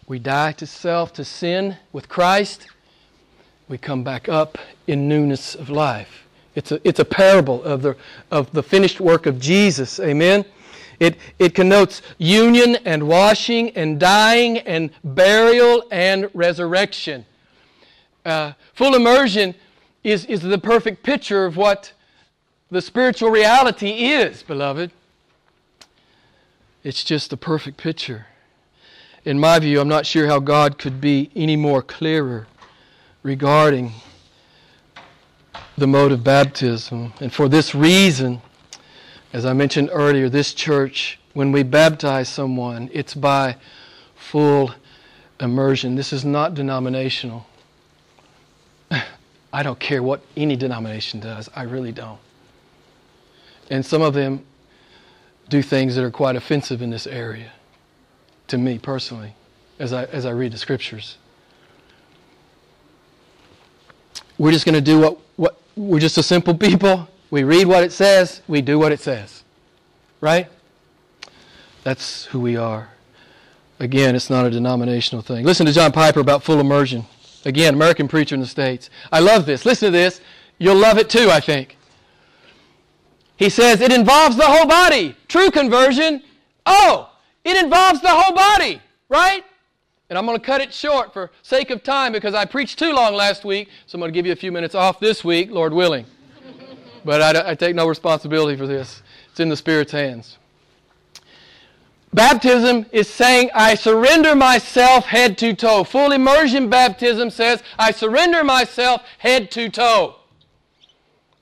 [0.07, 2.67] We die to self, to sin with Christ.
[3.67, 6.26] We come back up in newness of life.
[6.57, 7.95] It's a, it's a parable of the,
[8.31, 9.99] of the finished work of Jesus.
[9.99, 10.43] Amen?
[10.99, 17.27] It, it connotes union and washing and dying and burial and resurrection.
[18.25, 19.53] Uh, full immersion
[20.03, 21.93] is, is the perfect picture of what
[22.71, 24.89] the spiritual reality is, beloved.
[26.83, 28.25] It's just the perfect picture.
[29.23, 32.47] In my view, I'm not sure how God could be any more clearer
[33.21, 33.93] regarding
[35.77, 37.13] the mode of baptism.
[37.19, 38.41] And for this reason,
[39.33, 43.57] as I mentioned earlier, this church, when we baptize someone, it's by
[44.15, 44.73] full
[45.39, 45.95] immersion.
[45.95, 47.45] This is not denominational.
[49.53, 51.49] I don't care what any denomination does.
[51.55, 52.19] I really don't.
[53.69, 54.45] And some of them
[55.49, 57.51] do things that are quite offensive in this area
[58.47, 59.33] to me personally
[59.79, 61.17] as I, as I read the scriptures.
[64.37, 67.07] We're just going to do what, what, we're just a simple people.
[67.29, 69.43] We read what it says, we do what it says.
[70.19, 70.47] Right?
[71.83, 72.89] That's who we are.
[73.79, 75.45] Again, it's not a denominational thing.
[75.45, 77.05] Listen to John Piper about full immersion.
[77.45, 78.89] Again, American preacher in the States.
[79.11, 79.65] I love this.
[79.65, 80.19] Listen to this.
[80.57, 81.77] You'll love it too, I think.
[83.37, 85.15] He says it involves the whole body.
[85.27, 86.23] True conversion,
[86.65, 87.11] oh,
[87.43, 89.43] it involves the whole body, right?
[90.09, 92.93] And I'm going to cut it short for sake of time because I preached too
[92.93, 95.51] long last week, so I'm going to give you a few minutes off this week,
[95.51, 96.05] Lord willing.
[97.03, 99.01] but I, I take no responsibility for this.
[99.31, 100.37] It's in the Spirit's hands.
[102.13, 105.83] Baptism is saying, I surrender myself head to toe.
[105.83, 110.15] Full immersion baptism says, I surrender myself head to toe.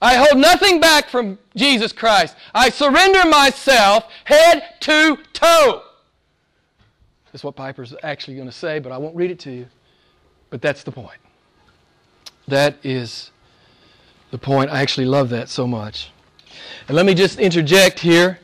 [0.01, 2.35] I hold nothing back from Jesus Christ.
[2.53, 5.83] I surrender myself head to toe.
[7.35, 9.67] That's what Piper's actually going to say, but I won't read it to you.
[10.51, 11.19] But that's the point.
[12.47, 13.31] That is
[14.31, 14.71] the point.
[14.71, 16.11] I actually love that so much.
[16.87, 18.39] And let me just interject here.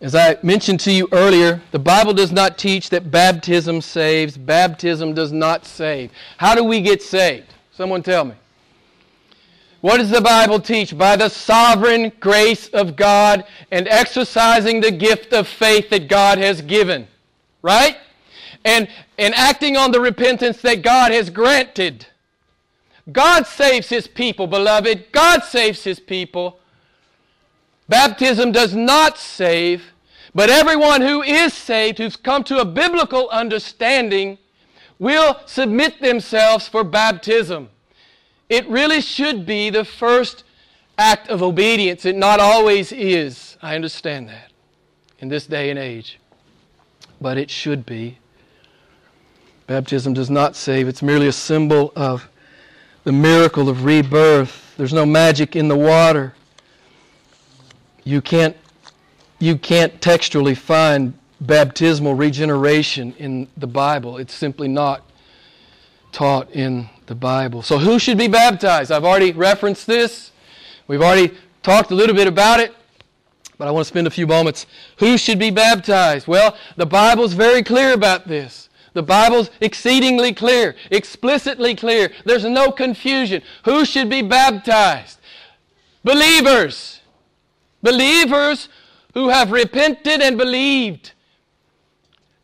[0.00, 4.38] As I mentioned to you earlier, the Bible does not teach that baptism saves.
[4.38, 6.10] Baptism does not save.
[6.38, 7.52] How do we get saved?
[7.70, 8.34] Someone tell me.
[9.82, 10.96] What does the Bible teach?
[10.96, 16.62] By the sovereign grace of God and exercising the gift of faith that God has
[16.62, 17.06] given.
[17.60, 17.98] Right?
[18.64, 22.06] And, and acting on the repentance that God has granted.
[23.10, 25.10] God saves His people, beloved.
[25.10, 26.60] God saves His people.
[27.88, 29.92] Baptism does not save,
[30.34, 34.38] but everyone who is saved, who's come to a biblical understanding,
[34.98, 37.68] will submit themselves for baptism.
[38.48, 40.44] It really should be the first
[40.96, 42.04] act of obedience.
[42.04, 43.56] It not always is.
[43.60, 44.52] I understand that
[45.18, 46.20] in this day and age.
[47.20, 48.18] But it should be.
[49.72, 52.28] Baptism does not save, it's merely a symbol of
[53.04, 54.74] the miracle of rebirth.
[54.76, 56.34] There's no magic in the water.
[58.04, 58.54] You can't,
[59.38, 64.18] you can't textually find baptismal regeneration in the Bible.
[64.18, 65.10] It's simply not
[66.12, 67.62] taught in the Bible.
[67.62, 68.92] So, who should be baptized?
[68.92, 70.32] I've already referenced this.
[70.86, 72.74] We've already talked a little bit about it,
[73.56, 74.66] but I want to spend a few moments.
[74.98, 76.26] Who should be baptized?
[76.26, 78.61] Well, the Bible's very clear about this.
[78.94, 82.12] The Bible's exceedingly clear, explicitly clear.
[82.24, 83.42] There's no confusion.
[83.64, 85.18] Who should be baptized?
[86.04, 87.00] Believers.
[87.82, 88.68] Believers
[89.14, 91.12] who have repented and believed.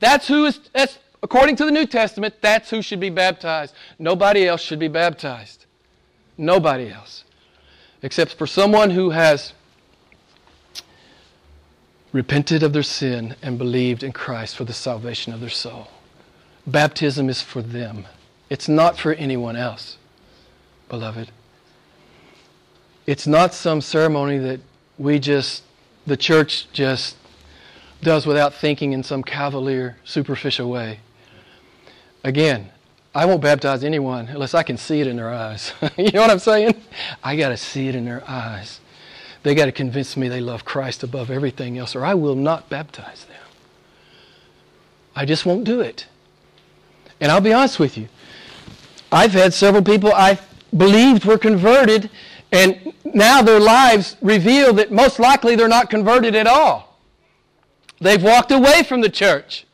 [0.01, 3.75] That's who is, that's According to the New Testament, that's who should be baptized.
[3.99, 5.67] Nobody else should be baptized.
[6.37, 7.25] Nobody else.
[8.03, 9.53] Except for someone who has
[12.13, 15.89] repented of their sin and believed in Christ for the salvation of their soul.
[16.69, 18.05] Baptism is for them,
[18.51, 19.97] it's not for anyone else,
[20.91, 21.31] beloved.
[23.07, 24.61] It's not some ceremony that
[24.99, 25.63] we just,
[26.07, 27.17] the church just
[28.03, 31.01] does without thinking in some cavalier, superficial way.
[32.23, 32.69] Again,
[33.15, 35.73] I won't baptize anyone unless I can see it in their eyes.
[35.97, 36.75] you know what I'm saying?
[37.25, 38.81] I got to see it in their eyes.
[39.43, 42.69] They got to convince me they love Christ above everything else, or I will not
[42.69, 43.37] baptize them.
[45.17, 46.07] I just won't do it.
[47.21, 48.09] And I'll be honest with you.
[49.11, 50.39] I've had several people I
[50.77, 52.11] believed were converted,
[52.53, 56.99] and now their lives reveal that most likely they're not converted at all.
[58.01, 59.67] They've walked away from the church.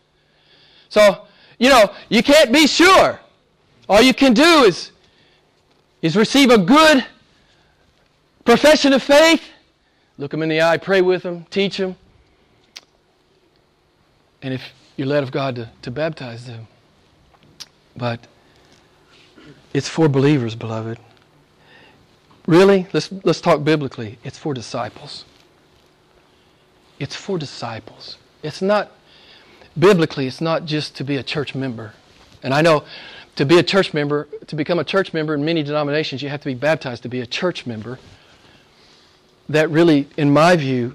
[0.89, 1.27] So,
[1.59, 3.21] you know, you can't be sure.
[3.89, 4.93] All you can do is,
[6.01, 7.05] is receive a good
[8.45, 9.43] profession of faith,
[10.17, 11.97] look them in the eye, pray with them, teach them,
[14.43, 14.63] and if
[14.97, 16.69] you're led of God to, to baptize them.
[17.97, 18.27] But
[19.73, 20.99] it's for believers, beloved.
[22.47, 22.87] Really?
[22.93, 24.19] Let's, let's talk biblically.
[24.23, 25.25] It's for disciples.
[26.99, 28.19] It's for disciples.
[28.43, 28.93] It's not,
[29.79, 31.95] biblically, it's not just to be a church member.
[32.43, 32.85] And I know
[33.37, 36.41] to be a church member, to become a church member in many denominations, you have
[36.41, 37.99] to be baptized to be a church member.
[39.49, 40.95] That really, in my view,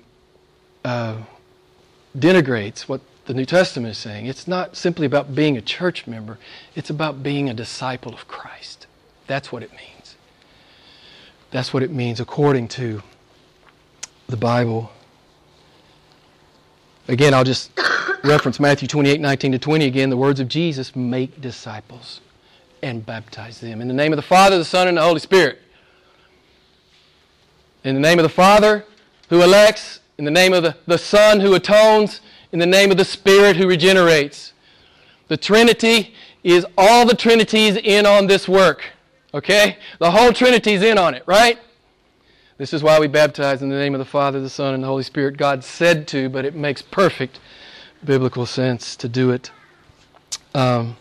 [0.85, 1.17] uh,
[2.17, 4.25] denigrates what the New Testament is saying.
[4.25, 6.39] It's not simply about being a church member,
[6.75, 8.87] it's about being a disciple of Christ.
[9.27, 10.15] That's what it means.
[11.51, 13.03] That's what it means according to
[14.25, 14.91] the Bible.
[17.07, 17.69] Again, I'll just
[18.23, 20.09] reference Matthew 28 19 to 20 again.
[20.09, 22.21] The words of Jesus make disciples
[22.81, 23.79] and baptize them.
[23.79, 25.59] In the name of the Father, the Son, and the Holy Spirit.
[27.83, 28.85] In the name of the Father
[29.29, 32.97] who elects, in the name of the, the Son who atones, in the name of
[32.97, 34.53] the Spirit who regenerates.
[35.27, 38.83] The Trinity is all the Trinities in on this work.
[39.33, 39.77] Okay?
[39.99, 41.59] The whole Trinity's in on it, right?
[42.57, 44.87] This is why we baptize in the name of the Father, the Son, and the
[44.87, 45.37] Holy Spirit.
[45.37, 47.39] God said to, but it makes perfect
[48.03, 49.51] biblical sense to do it.
[50.53, 50.97] Um,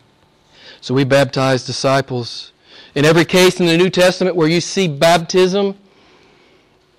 [0.81, 2.53] so we baptize disciples.
[2.95, 5.77] In every case in the New Testament where you see baptism,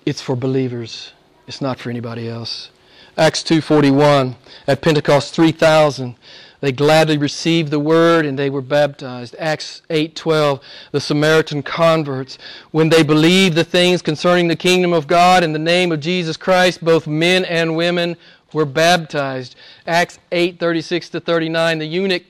[0.04, 1.12] it's for believers.
[1.46, 2.70] It's not for anybody else.
[3.16, 6.14] Acts 2:41 at Pentecost 3000
[6.60, 9.34] they gladly received the word and they were baptized.
[9.38, 10.60] Acts 8:12
[10.92, 12.38] the Samaritan converts
[12.70, 16.36] when they believed the things concerning the kingdom of God in the name of Jesus
[16.36, 18.16] Christ both men and women
[18.52, 19.56] were baptized.
[19.86, 22.24] Acts 8:36 to 39 the eunuch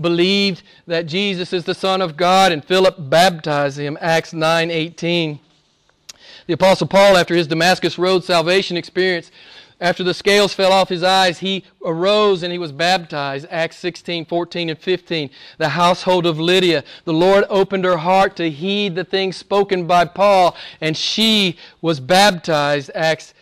[0.00, 3.96] believed that Jesus is the son of God and Philip baptized him.
[4.00, 5.38] Acts 9:18
[6.46, 9.30] the apostle Paul after his Damascus road salvation experience
[9.80, 13.46] after the scales fell off his eyes, he arose and he was baptized.
[13.50, 15.30] Acts 16, 14, and 15.
[15.58, 16.82] The household of Lydia.
[17.04, 22.00] The Lord opened her heart to heed the things spoken by Paul, and she was
[22.00, 22.90] baptized.
[22.94, 23.34] Acts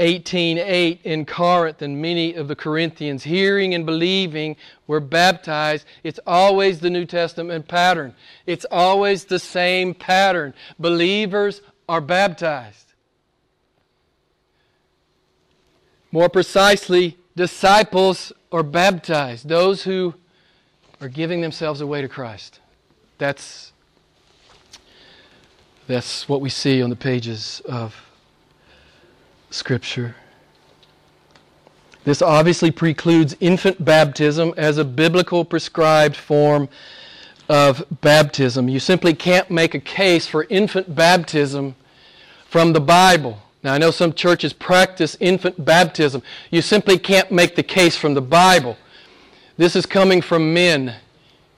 [0.00, 4.56] 18, 8 in Corinth, and many of the Corinthians, hearing and believing,
[4.88, 5.86] were baptized.
[6.02, 8.14] It's always the New Testament pattern.
[8.44, 10.52] It's always the same pattern.
[10.80, 12.85] Believers are baptized.
[16.16, 20.14] More precisely, disciples are baptized, those who
[20.98, 22.60] are giving themselves away to Christ.
[23.18, 23.72] That's,
[25.86, 27.94] that's what we see on the pages of
[29.50, 30.16] Scripture.
[32.04, 36.70] This obviously precludes infant baptism as a biblical prescribed form
[37.50, 38.70] of baptism.
[38.70, 41.74] You simply can't make a case for infant baptism
[42.48, 43.42] from the Bible.
[43.66, 46.22] Now, I know some churches practice infant baptism.
[46.52, 48.76] You simply can't make the case from the Bible.
[49.56, 50.94] This is coming from men.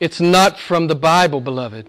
[0.01, 1.87] It's not from the Bible, beloved.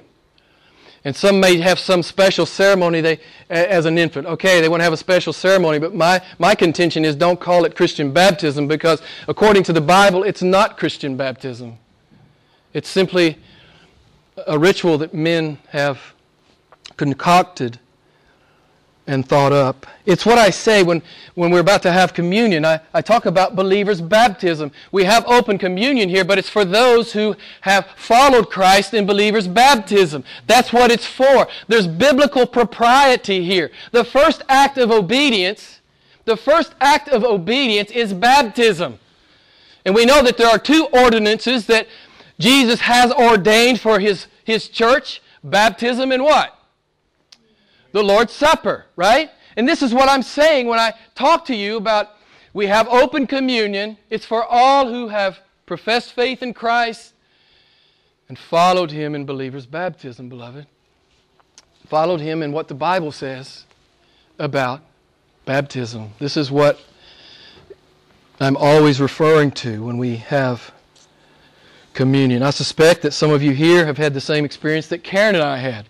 [1.06, 4.28] And some may have some special ceremony they, as an infant.
[4.28, 7.64] Okay, they want to have a special ceremony, but my, my contention is don't call
[7.64, 11.78] it Christian baptism because according to the Bible, it's not Christian baptism.
[12.74, 13.38] It's simply
[14.46, 16.14] a ritual that men have
[16.98, 17.80] concocted
[19.10, 19.88] and thought up.
[20.06, 21.02] It's what I say when,
[21.34, 22.64] when we're about to have communion.
[22.64, 24.72] I, I talk about believers' baptism.
[24.92, 29.48] We have open communion here, but it's for those who have followed Christ in believers'
[29.48, 30.24] baptism.
[30.46, 31.48] That's what it's for.
[31.68, 33.72] There's biblical propriety here.
[33.92, 35.82] The first act of obedience,
[36.26, 39.00] the first act of obedience is baptism.
[39.86, 41.88] And we know that there are two ordinances that
[42.38, 46.59] Jesus has ordained for his, his church baptism and what?
[47.92, 49.30] The Lord's Supper, right?
[49.56, 52.10] And this is what I'm saying when I talk to you about
[52.54, 53.98] we have open communion.
[54.10, 57.14] It's for all who have professed faith in Christ
[58.28, 60.66] and followed Him in believers' baptism, beloved.
[61.88, 63.66] Followed Him in what the Bible says
[64.38, 64.82] about
[65.46, 66.12] baptism.
[66.20, 66.80] This is what
[68.40, 70.72] I'm always referring to when we have
[71.94, 72.44] communion.
[72.44, 75.44] I suspect that some of you here have had the same experience that Karen and
[75.44, 75.88] I had.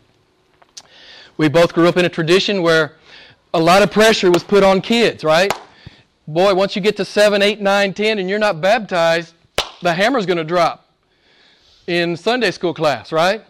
[1.40, 2.98] We both grew up in a tradition where
[3.54, 5.50] a lot of pressure was put on kids, right?
[6.28, 9.34] Boy, once you get to 7, 8, 9, 10 and you're not baptized,
[9.82, 10.86] the hammer's going to drop
[11.88, 13.42] in Sunday school class, right?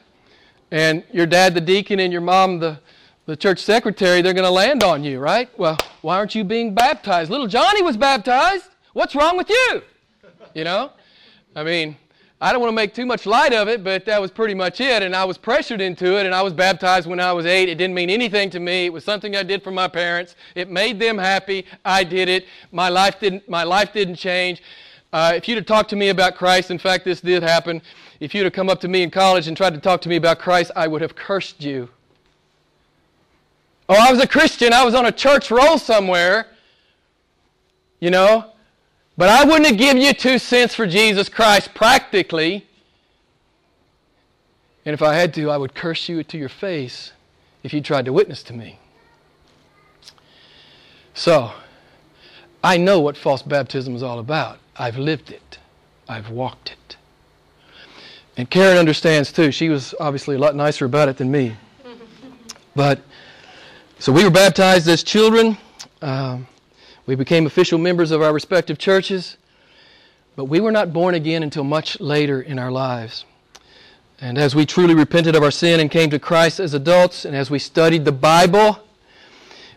[0.70, 2.80] And your dad, the deacon, and your mom, the,
[3.26, 5.50] the church secretary, they're going to land on you, right?
[5.58, 7.32] Well, why aren't you being baptized?
[7.32, 8.66] Little Johnny was baptized.
[8.94, 9.82] What's wrong with you?
[10.54, 10.92] You know?
[11.56, 11.98] I mean,
[12.42, 14.80] I don't want to make too much light of it, but that was pretty much
[14.80, 15.04] it.
[15.04, 17.68] And I was pressured into it, and I was baptized when I was eight.
[17.68, 18.86] It didn't mean anything to me.
[18.86, 20.36] It was something I did for my parents.
[20.56, 21.66] It made them happy.
[21.84, 22.46] I did it.
[22.72, 24.64] My life didn't, my life didn't change.
[25.12, 27.82] Uh, if you'd have talked to me about Christ, in fact, this did happen.
[28.22, 30.16] If you'd have come up to me in college and tried to talk to me
[30.16, 31.90] about Christ, I would have cursed you.
[33.90, 34.72] Oh, I was a Christian.
[34.72, 36.48] I was on a church roll somewhere.
[38.00, 38.52] You know?
[39.20, 42.66] But I wouldn't have given you two cents for Jesus Christ practically.
[44.86, 47.12] And if I had to, I would curse you to your face
[47.62, 48.80] if you tried to witness to me.
[51.14, 51.52] So,
[52.64, 54.58] I know what false baptism is all about.
[54.78, 55.58] I've lived it,
[56.08, 56.96] I've walked it.
[58.38, 59.52] And Karen understands too.
[59.52, 61.58] She was obviously a lot nicer about it than me.
[62.74, 63.02] But,
[63.98, 65.58] so we were baptized as children.
[66.02, 66.48] Um,
[67.10, 69.36] we became official members of our respective churches,
[70.36, 73.26] but we were not born again until much later in our lives.
[74.22, 77.36] And as we truly repented of our sin and came to Christ as adults, and
[77.36, 78.78] as we studied the Bible,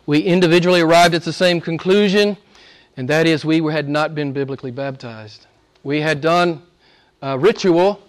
[0.05, 2.37] we individually arrived at the same conclusion,
[2.99, 5.47] and that is we had not been biblically baptized.
[5.83, 6.61] We had done
[7.22, 8.03] a ritual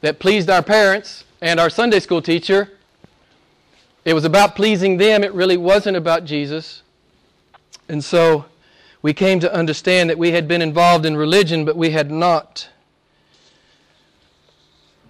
[0.00, 2.70] that pleased our parents and our Sunday school teacher.
[4.04, 6.82] It was about pleasing them, it really wasn't about Jesus.
[7.88, 8.44] And so
[9.02, 12.68] we came to understand that we had been involved in religion, but we had not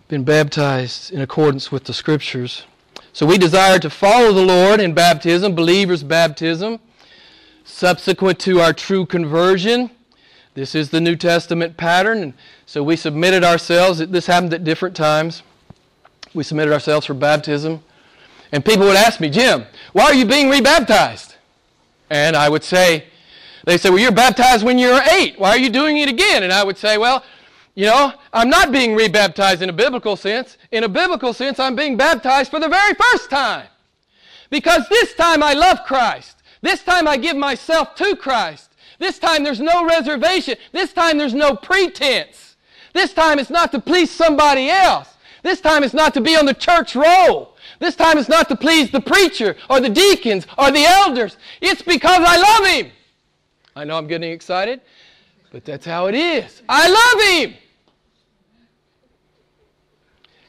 [0.09, 2.65] been baptized in accordance with the Scriptures.
[3.13, 6.79] So we desired to follow the Lord in baptism, believers' baptism,
[7.65, 9.91] subsequent to our true conversion.
[10.55, 12.23] This is the New Testament pattern.
[12.23, 12.35] And
[12.67, 13.99] So we submitted ourselves.
[13.99, 15.43] This happened at different times.
[16.35, 17.83] We submitted ourselves for baptism.
[18.53, 21.37] And people would ask me, Jim, why are you being rebaptized?
[22.11, 23.07] And I would say,
[23.65, 25.39] they say, Well, you're baptized when you're eight.
[25.39, 26.43] Why are you doing it again?
[26.43, 27.25] And I would say, Well,
[27.75, 30.59] you know, I'm not being rebaptized in a biblical sense.
[30.71, 33.67] In a biblical sense, I'm being baptized for the very first time.
[34.51, 36.43] Because this time I love Christ.
[36.63, 38.71] This time I give myself to Christ.
[38.99, 40.57] This time there's no reservation.
[40.73, 42.57] This time there's no pretense.
[42.93, 45.17] This time it's not to please somebody else.
[45.43, 47.57] This time it's not to be on the church roll.
[47.79, 51.39] This time it's not to please the preacher or the deacons or the elders.
[51.63, 52.93] It's because I love Him.
[53.81, 54.83] I know I'm getting excited,
[55.53, 56.61] but that's how it is.
[56.69, 57.55] I love Him.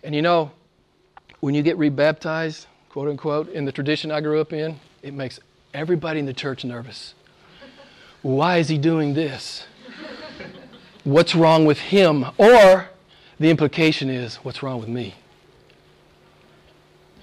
[0.04, 0.52] And you know,
[1.40, 5.40] when you get rebaptized, quote unquote, in the tradition I grew up in, it makes
[5.74, 7.14] everybody in the church nervous.
[8.22, 9.66] Why is he doing this?
[11.06, 12.26] What's wrong with him?
[12.38, 12.90] Or
[13.40, 15.16] the implication is, what's wrong with me?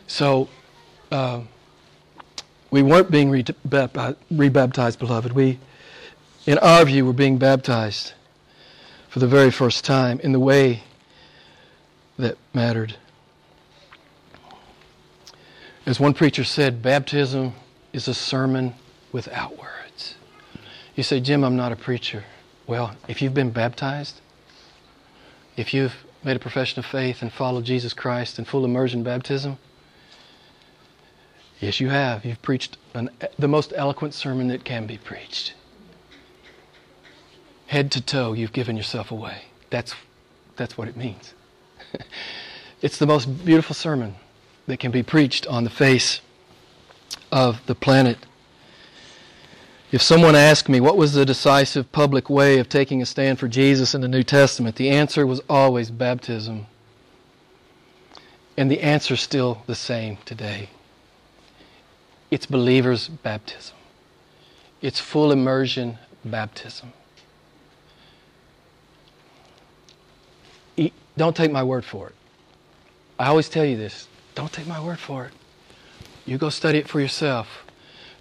[0.07, 0.49] So,
[1.13, 1.43] uh,
[2.71, 5.33] we weren't being rebaptized, beloved.
[5.33, 5.59] We
[6.49, 8.15] in our view, we're being baptized
[9.11, 10.83] for the very first time in the way
[12.19, 12.97] that mattered.
[15.85, 17.53] As one preacher said, baptism
[17.93, 18.73] is a sermon
[19.13, 20.15] without words.
[20.97, 22.25] You say, Jim, I'm not a preacher.
[22.67, 24.23] Well, if you've been baptized,
[25.55, 29.59] if you've made a profession of faith and followed Jesus Christ in full immersion baptism,
[31.61, 32.25] yes, you have.
[32.25, 35.53] You've preached an, the most eloquent sermon that can be preached
[37.69, 39.43] head to toe, you've given yourself away.
[39.71, 39.95] That's,
[40.57, 41.35] that's what it means.
[42.83, 44.17] it's the most beautiful sermon
[44.67, 46.21] that can be preached on the face
[47.31, 48.19] of the planet.
[49.93, 53.49] If someone asked me what was the decisive public way of taking a stand for
[53.49, 56.67] Jesus in the New Testament, the answer was always baptism.
[58.57, 60.71] And the answer is still the same today.
[62.31, 63.77] It's believers' baptism.
[64.81, 66.93] It's full immersion baptism.
[71.19, 72.15] Don't take my word for it.
[73.19, 75.33] I always tell you this don't take my word for it.
[76.25, 77.65] You go study it for yourself.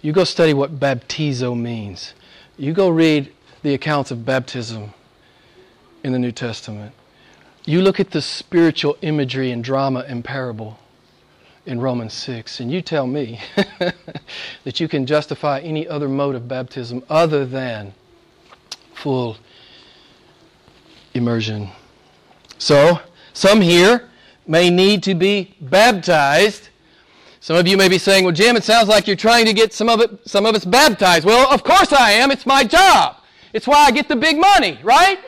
[0.02, 2.14] You go study what baptizo means.
[2.56, 3.32] You go read
[3.62, 4.94] the accounts of baptism
[6.02, 6.92] in the New Testament.
[7.64, 10.78] You look at the spiritual imagery and drama and parable
[11.66, 13.40] in Romans 6, and you tell me
[14.64, 17.92] that you can justify any other mode of baptism other than
[18.94, 19.36] full
[21.14, 21.70] immersion.
[22.58, 23.00] So,
[23.32, 24.08] some here
[24.46, 26.68] may need to be baptized.
[27.40, 29.72] Some of you may be saying, "Well, Jim, it sounds like you're trying to get
[29.72, 32.30] some of it some of us baptized." Well, of course I am.
[32.30, 33.16] It's my job.
[33.52, 35.20] It's why I get the big money, right?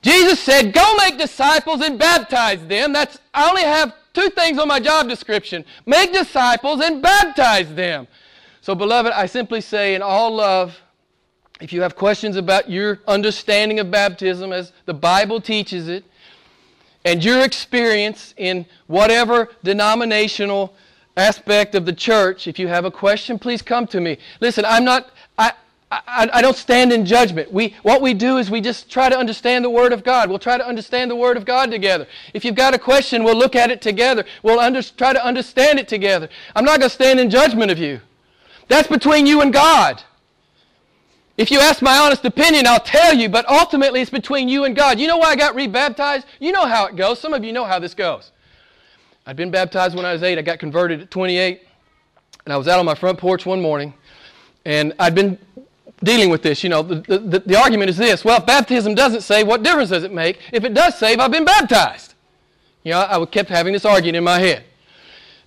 [0.00, 4.68] Jesus said, "Go make disciples and baptize them." That's I only have two things on
[4.68, 5.64] my job description.
[5.86, 8.06] Make disciples and baptize them.
[8.60, 10.80] So, beloved, I simply say in all love,
[11.62, 16.04] if you have questions about your understanding of baptism as the Bible teaches it,
[17.04, 20.74] and your experience in whatever denominational
[21.16, 24.18] aspect of the church, if you have a question, please come to me.
[24.40, 25.52] Listen, I'm not, I,
[25.90, 27.52] I, I, don't stand in judgment.
[27.52, 30.30] We, what we do is we just try to understand the Word of God.
[30.30, 32.08] We'll try to understand the Word of God together.
[32.34, 34.24] If you've got a question, we'll look at it together.
[34.42, 36.28] We'll under, try to understand it together.
[36.56, 38.00] I'm not going to stand in judgment of you.
[38.66, 40.02] That's between you and God.
[41.42, 44.76] If you ask my honest opinion, I'll tell you, but ultimately it's between you and
[44.76, 45.00] God.
[45.00, 46.24] You know why I got rebaptized?
[46.38, 47.18] You know how it goes.
[47.18, 48.30] Some of you know how this goes.
[49.26, 50.38] I'd been baptized when I was eight.
[50.38, 51.62] I got converted at 28.
[52.44, 53.92] And I was out on my front porch one morning,
[54.64, 55.36] and I'd been
[56.04, 56.62] dealing with this.
[56.62, 59.90] You know, the, the, the argument is this well, if baptism doesn't save, what difference
[59.90, 60.38] does it make?
[60.52, 62.14] If it does save, I've been baptized.
[62.84, 64.62] You know, I kept having this argument in my head.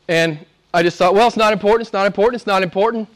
[0.09, 3.07] And I just thought, well, it's not important, it's not important, it's not important.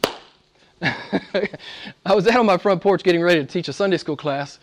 [2.05, 4.59] I was out on my front porch getting ready to teach a Sunday school class,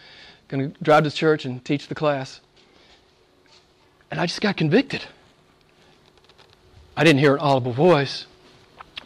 [0.49, 2.41] going to drive to church and teach the class.
[4.11, 5.05] And I just got convicted.
[6.97, 8.27] I didn't hear an audible voice,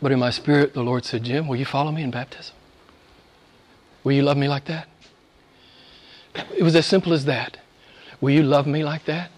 [0.01, 2.55] but in my spirit, the Lord said, Jim, will you follow me in baptism?
[4.05, 4.89] Will you love me like that?
[6.57, 7.57] It was as simple as that.
[8.21, 9.31] Will you love me like that?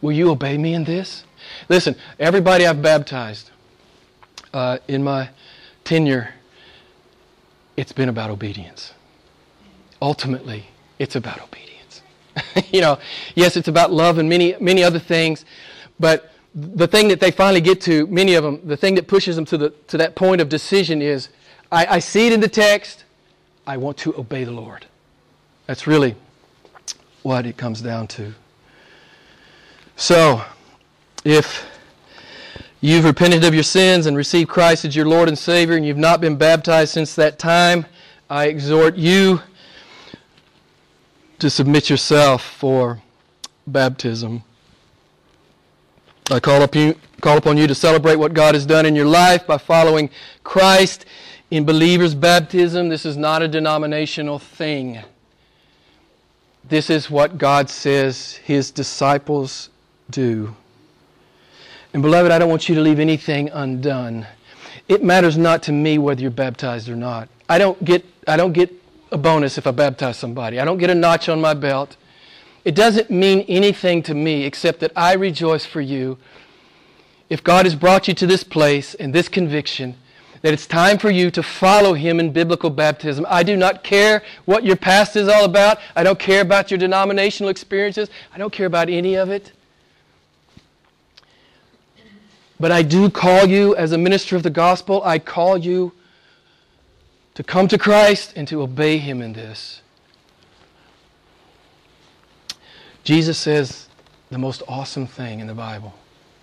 [0.00, 1.22] Will you obey me in this?
[1.68, 3.50] Listen, everybody I've baptized
[4.52, 5.30] uh, in my
[5.84, 6.34] tenure,
[7.76, 8.94] it's been about obedience.
[10.00, 10.66] Ultimately,
[10.98, 12.02] it's about obedience.
[12.72, 12.98] you know,
[13.34, 15.44] yes, it's about love and many, many other things,
[15.98, 19.36] but the thing that they finally get to, many of them, the thing that pushes
[19.36, 21.28] them to, the, to that point of decision is
[21.70, 23.04] I, I see it in the text,
[23.66, 24.86] I want to obey the Lord.
[25.66, 26.14] That's really
[27.22, 28.34] what it comes down to.
[29.96, 30.44] So,
[31.24, 31.64] if
[32.82, 35.96] you've repented of your sins and received Christ as your Lord and Savior, and you've
[35.96, 37.86] not been baptized since that time,
[38.28, 39.40] I exhort you
[41.38, 43.00] to submit yourself for
[43.66, 44.42] baptism.
[46.30, 49.06] I call, up you, call upon you to celebrate what God has done in your
[49.06, 50.10] life by following
[50.44, 51.04] Christ
[51.50, 52.88] in believers' baptism.
[52.88, 55.00] This is not a denominational thing.
[56.64, 59.68] This is what God says His disciples
[60.10, 60.56] do.
[61.92, 64.26] And beloved, I don't want you to leave anything undone.
[64.88, 67.28] It matters not to me whether you're baptized or not.
[67.48, 68.72] I don't get, I don't get
[69.10, 70.58] a bonus if I baptize somebody.
[70.58, 71.96] I don't get a notch on my belt.
[72.64, 76.18] It doesn't mean anything to me except that I rejoice for you.
[77.28, 79.96] If God has brought you to this place and this conviction,
[80.42, 83.24] that it's time for you to follow Him in biblical baptism.
[83.28, 85.78] I do not care what your past is all about.
[85.94, 88.10] I don't care about your denominational experiences.
[88.34, 89.52] I don't care about any of it.
[92.62, 95.90] But I do call you, as a minister of the gospel, I call you
[97.34, 99.82] to come to Christ and to obey Him in this.
[103.02, 103.88] Jesus says
[104.30, 105.92] the most awesome thing in the Bible.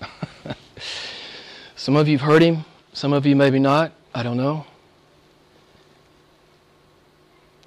[1.78, 3.94] some of you have heard Him, some of you maybe not.
[4.14, 4.66] I don't know.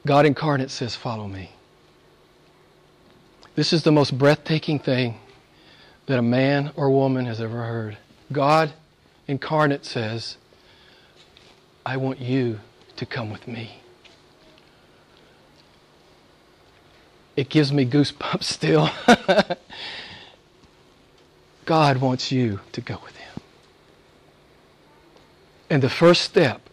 [0.04, 1.52] God incarnate says, Follow me.
[3.54, 5.18] This is the most breathtaking thing
[6.04, 7.96] that a man or woman has ever heard.
[8.32, 8.72] God
[9.26, 10.36] incarnate says,
[11.84, 12.60] I want you
[12.96, 13.80] to come with me.
[17.36, 18.90] It gives me goosebumps still.
[21.64, 23.42] God wants you to go with Him.
[25.70, 26.68] And the first step,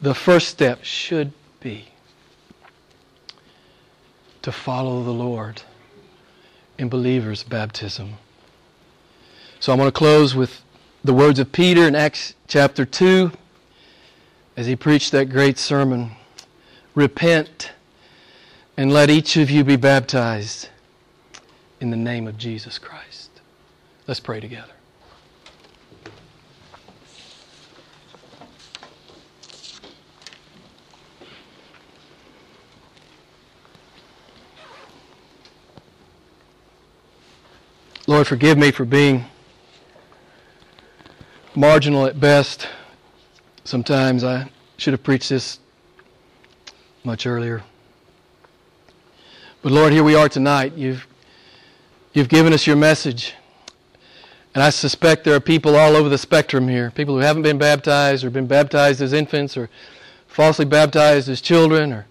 [0.00, 1.88] the first step should be
[4.42, 5.62] to follow the Lord
[6.78, 8.14] in believers' baptism.
[9.60, 10.63] So I'm going to close with
[11.04, 13.30] the words of Peter in Acts chapter 2
[14.56, 16.12] as he preached that great sermon
[16.94, 17.72] Repent
[18.76, 20.70] and let each of you be baptized
[21.78, 23.28] in the name of Jesus Christ.
[24.06, 24.72] Let's pray together.
[38.06, 39.26] Lord, forgive me for being
[41.56, 42.68] marginal at best.
[43.64, 45.58] Sometimes I should have preached this
[47.04, 47.62] much earlier.
[49.62, 50.74] But Lord, here we are tonight.
[50.74, 51.06] You've,
[52.12, 53.34] you've given us your message.
[54.54, 57.58] And I suspect there are people all over the spectrum here people who haven't been
[57.58, 59.68] baptized or been baptized as infants or
[60.28, 62.06] falsely baptized as children or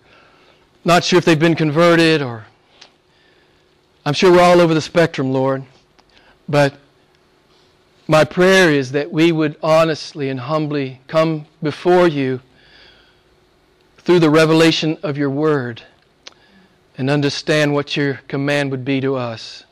[0.84, 2.46] not sure if they've been converted or
[4.06, 5.64] I'm sure we're all over the spectrum, Lord.
[6.50, 6.74] But
[8.14, 12.40] my prayer is that we would honestly and humbly come before you
[13.98, 15.82] through the revelation of your word
[16.96, 19.64] and understand what your command would be to us.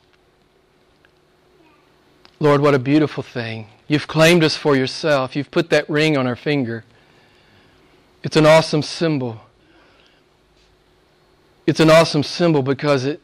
[2.40, 3.68] Lord, what a beautiful thing.
[3.88, 5.36] You've claimed us for yourself.
[5.36, 6.84] You've put that ring on our finger.
[8.24, 9.40] It's an awesome symbol.
[11.68, 13.22] It's an awesome symbol because it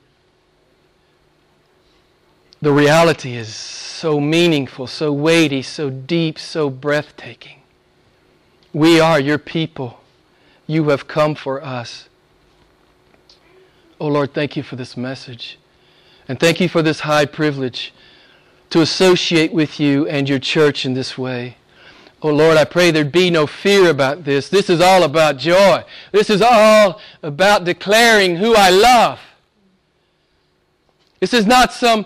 [2.61, 7.61] the reality is so meaningful, so weighty, so deep, so breathtaking.
[8.73, 10.01] We are your people.
[10.65, 12.09] You have come for us.
[13.99, 15.57] Oh Lord, thank you for this message.
[16.27, 17.93] And thank you for this high privilege
[18.69, 21.57] to associate with you and your church in this way.
[22.21, 24.49] Oh Lord, I pray there'd be no fear about this.
[24.49, 25.83] This is all about joy.
[26.11, 29.19] This is all about declaring who I love.
[31.19, 32.05] This is not some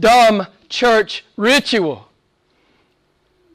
[0.00, 2.08] dumb church ritual.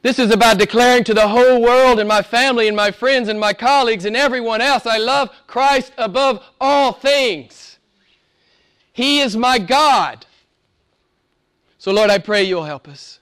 [0.02, 3.38] This is about declaring to the whole world and my family and my friends and
[3.38, 7.78] my colleagues and everyone else I love Christ above all things.
[8.92, 10.26] He is my God.
[11.78, 13.20] So, Lord, I pray you'll help us.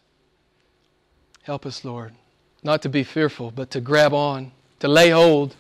[1.43, 2.13] Help us, Lord,
[2.63, 5.57] not to be fearful, but to grab on, to lay hold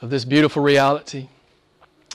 [0.00, 1.28] of this beautiful reality.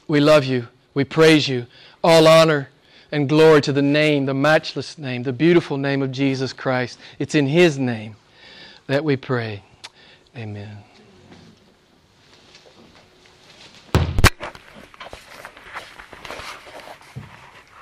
[0.08, 0.68] We love you.
[0.94, 1.68] We praise you.
[2.04, 2.70] All honor
[3.16, 7.00] and glory to the name, the matchless name, the beautiful name of Jesus Christ.
[7.18, 8.18] It's in His name
[8.88, 9.64] that we pray.
[10.36, 10.85] Amen.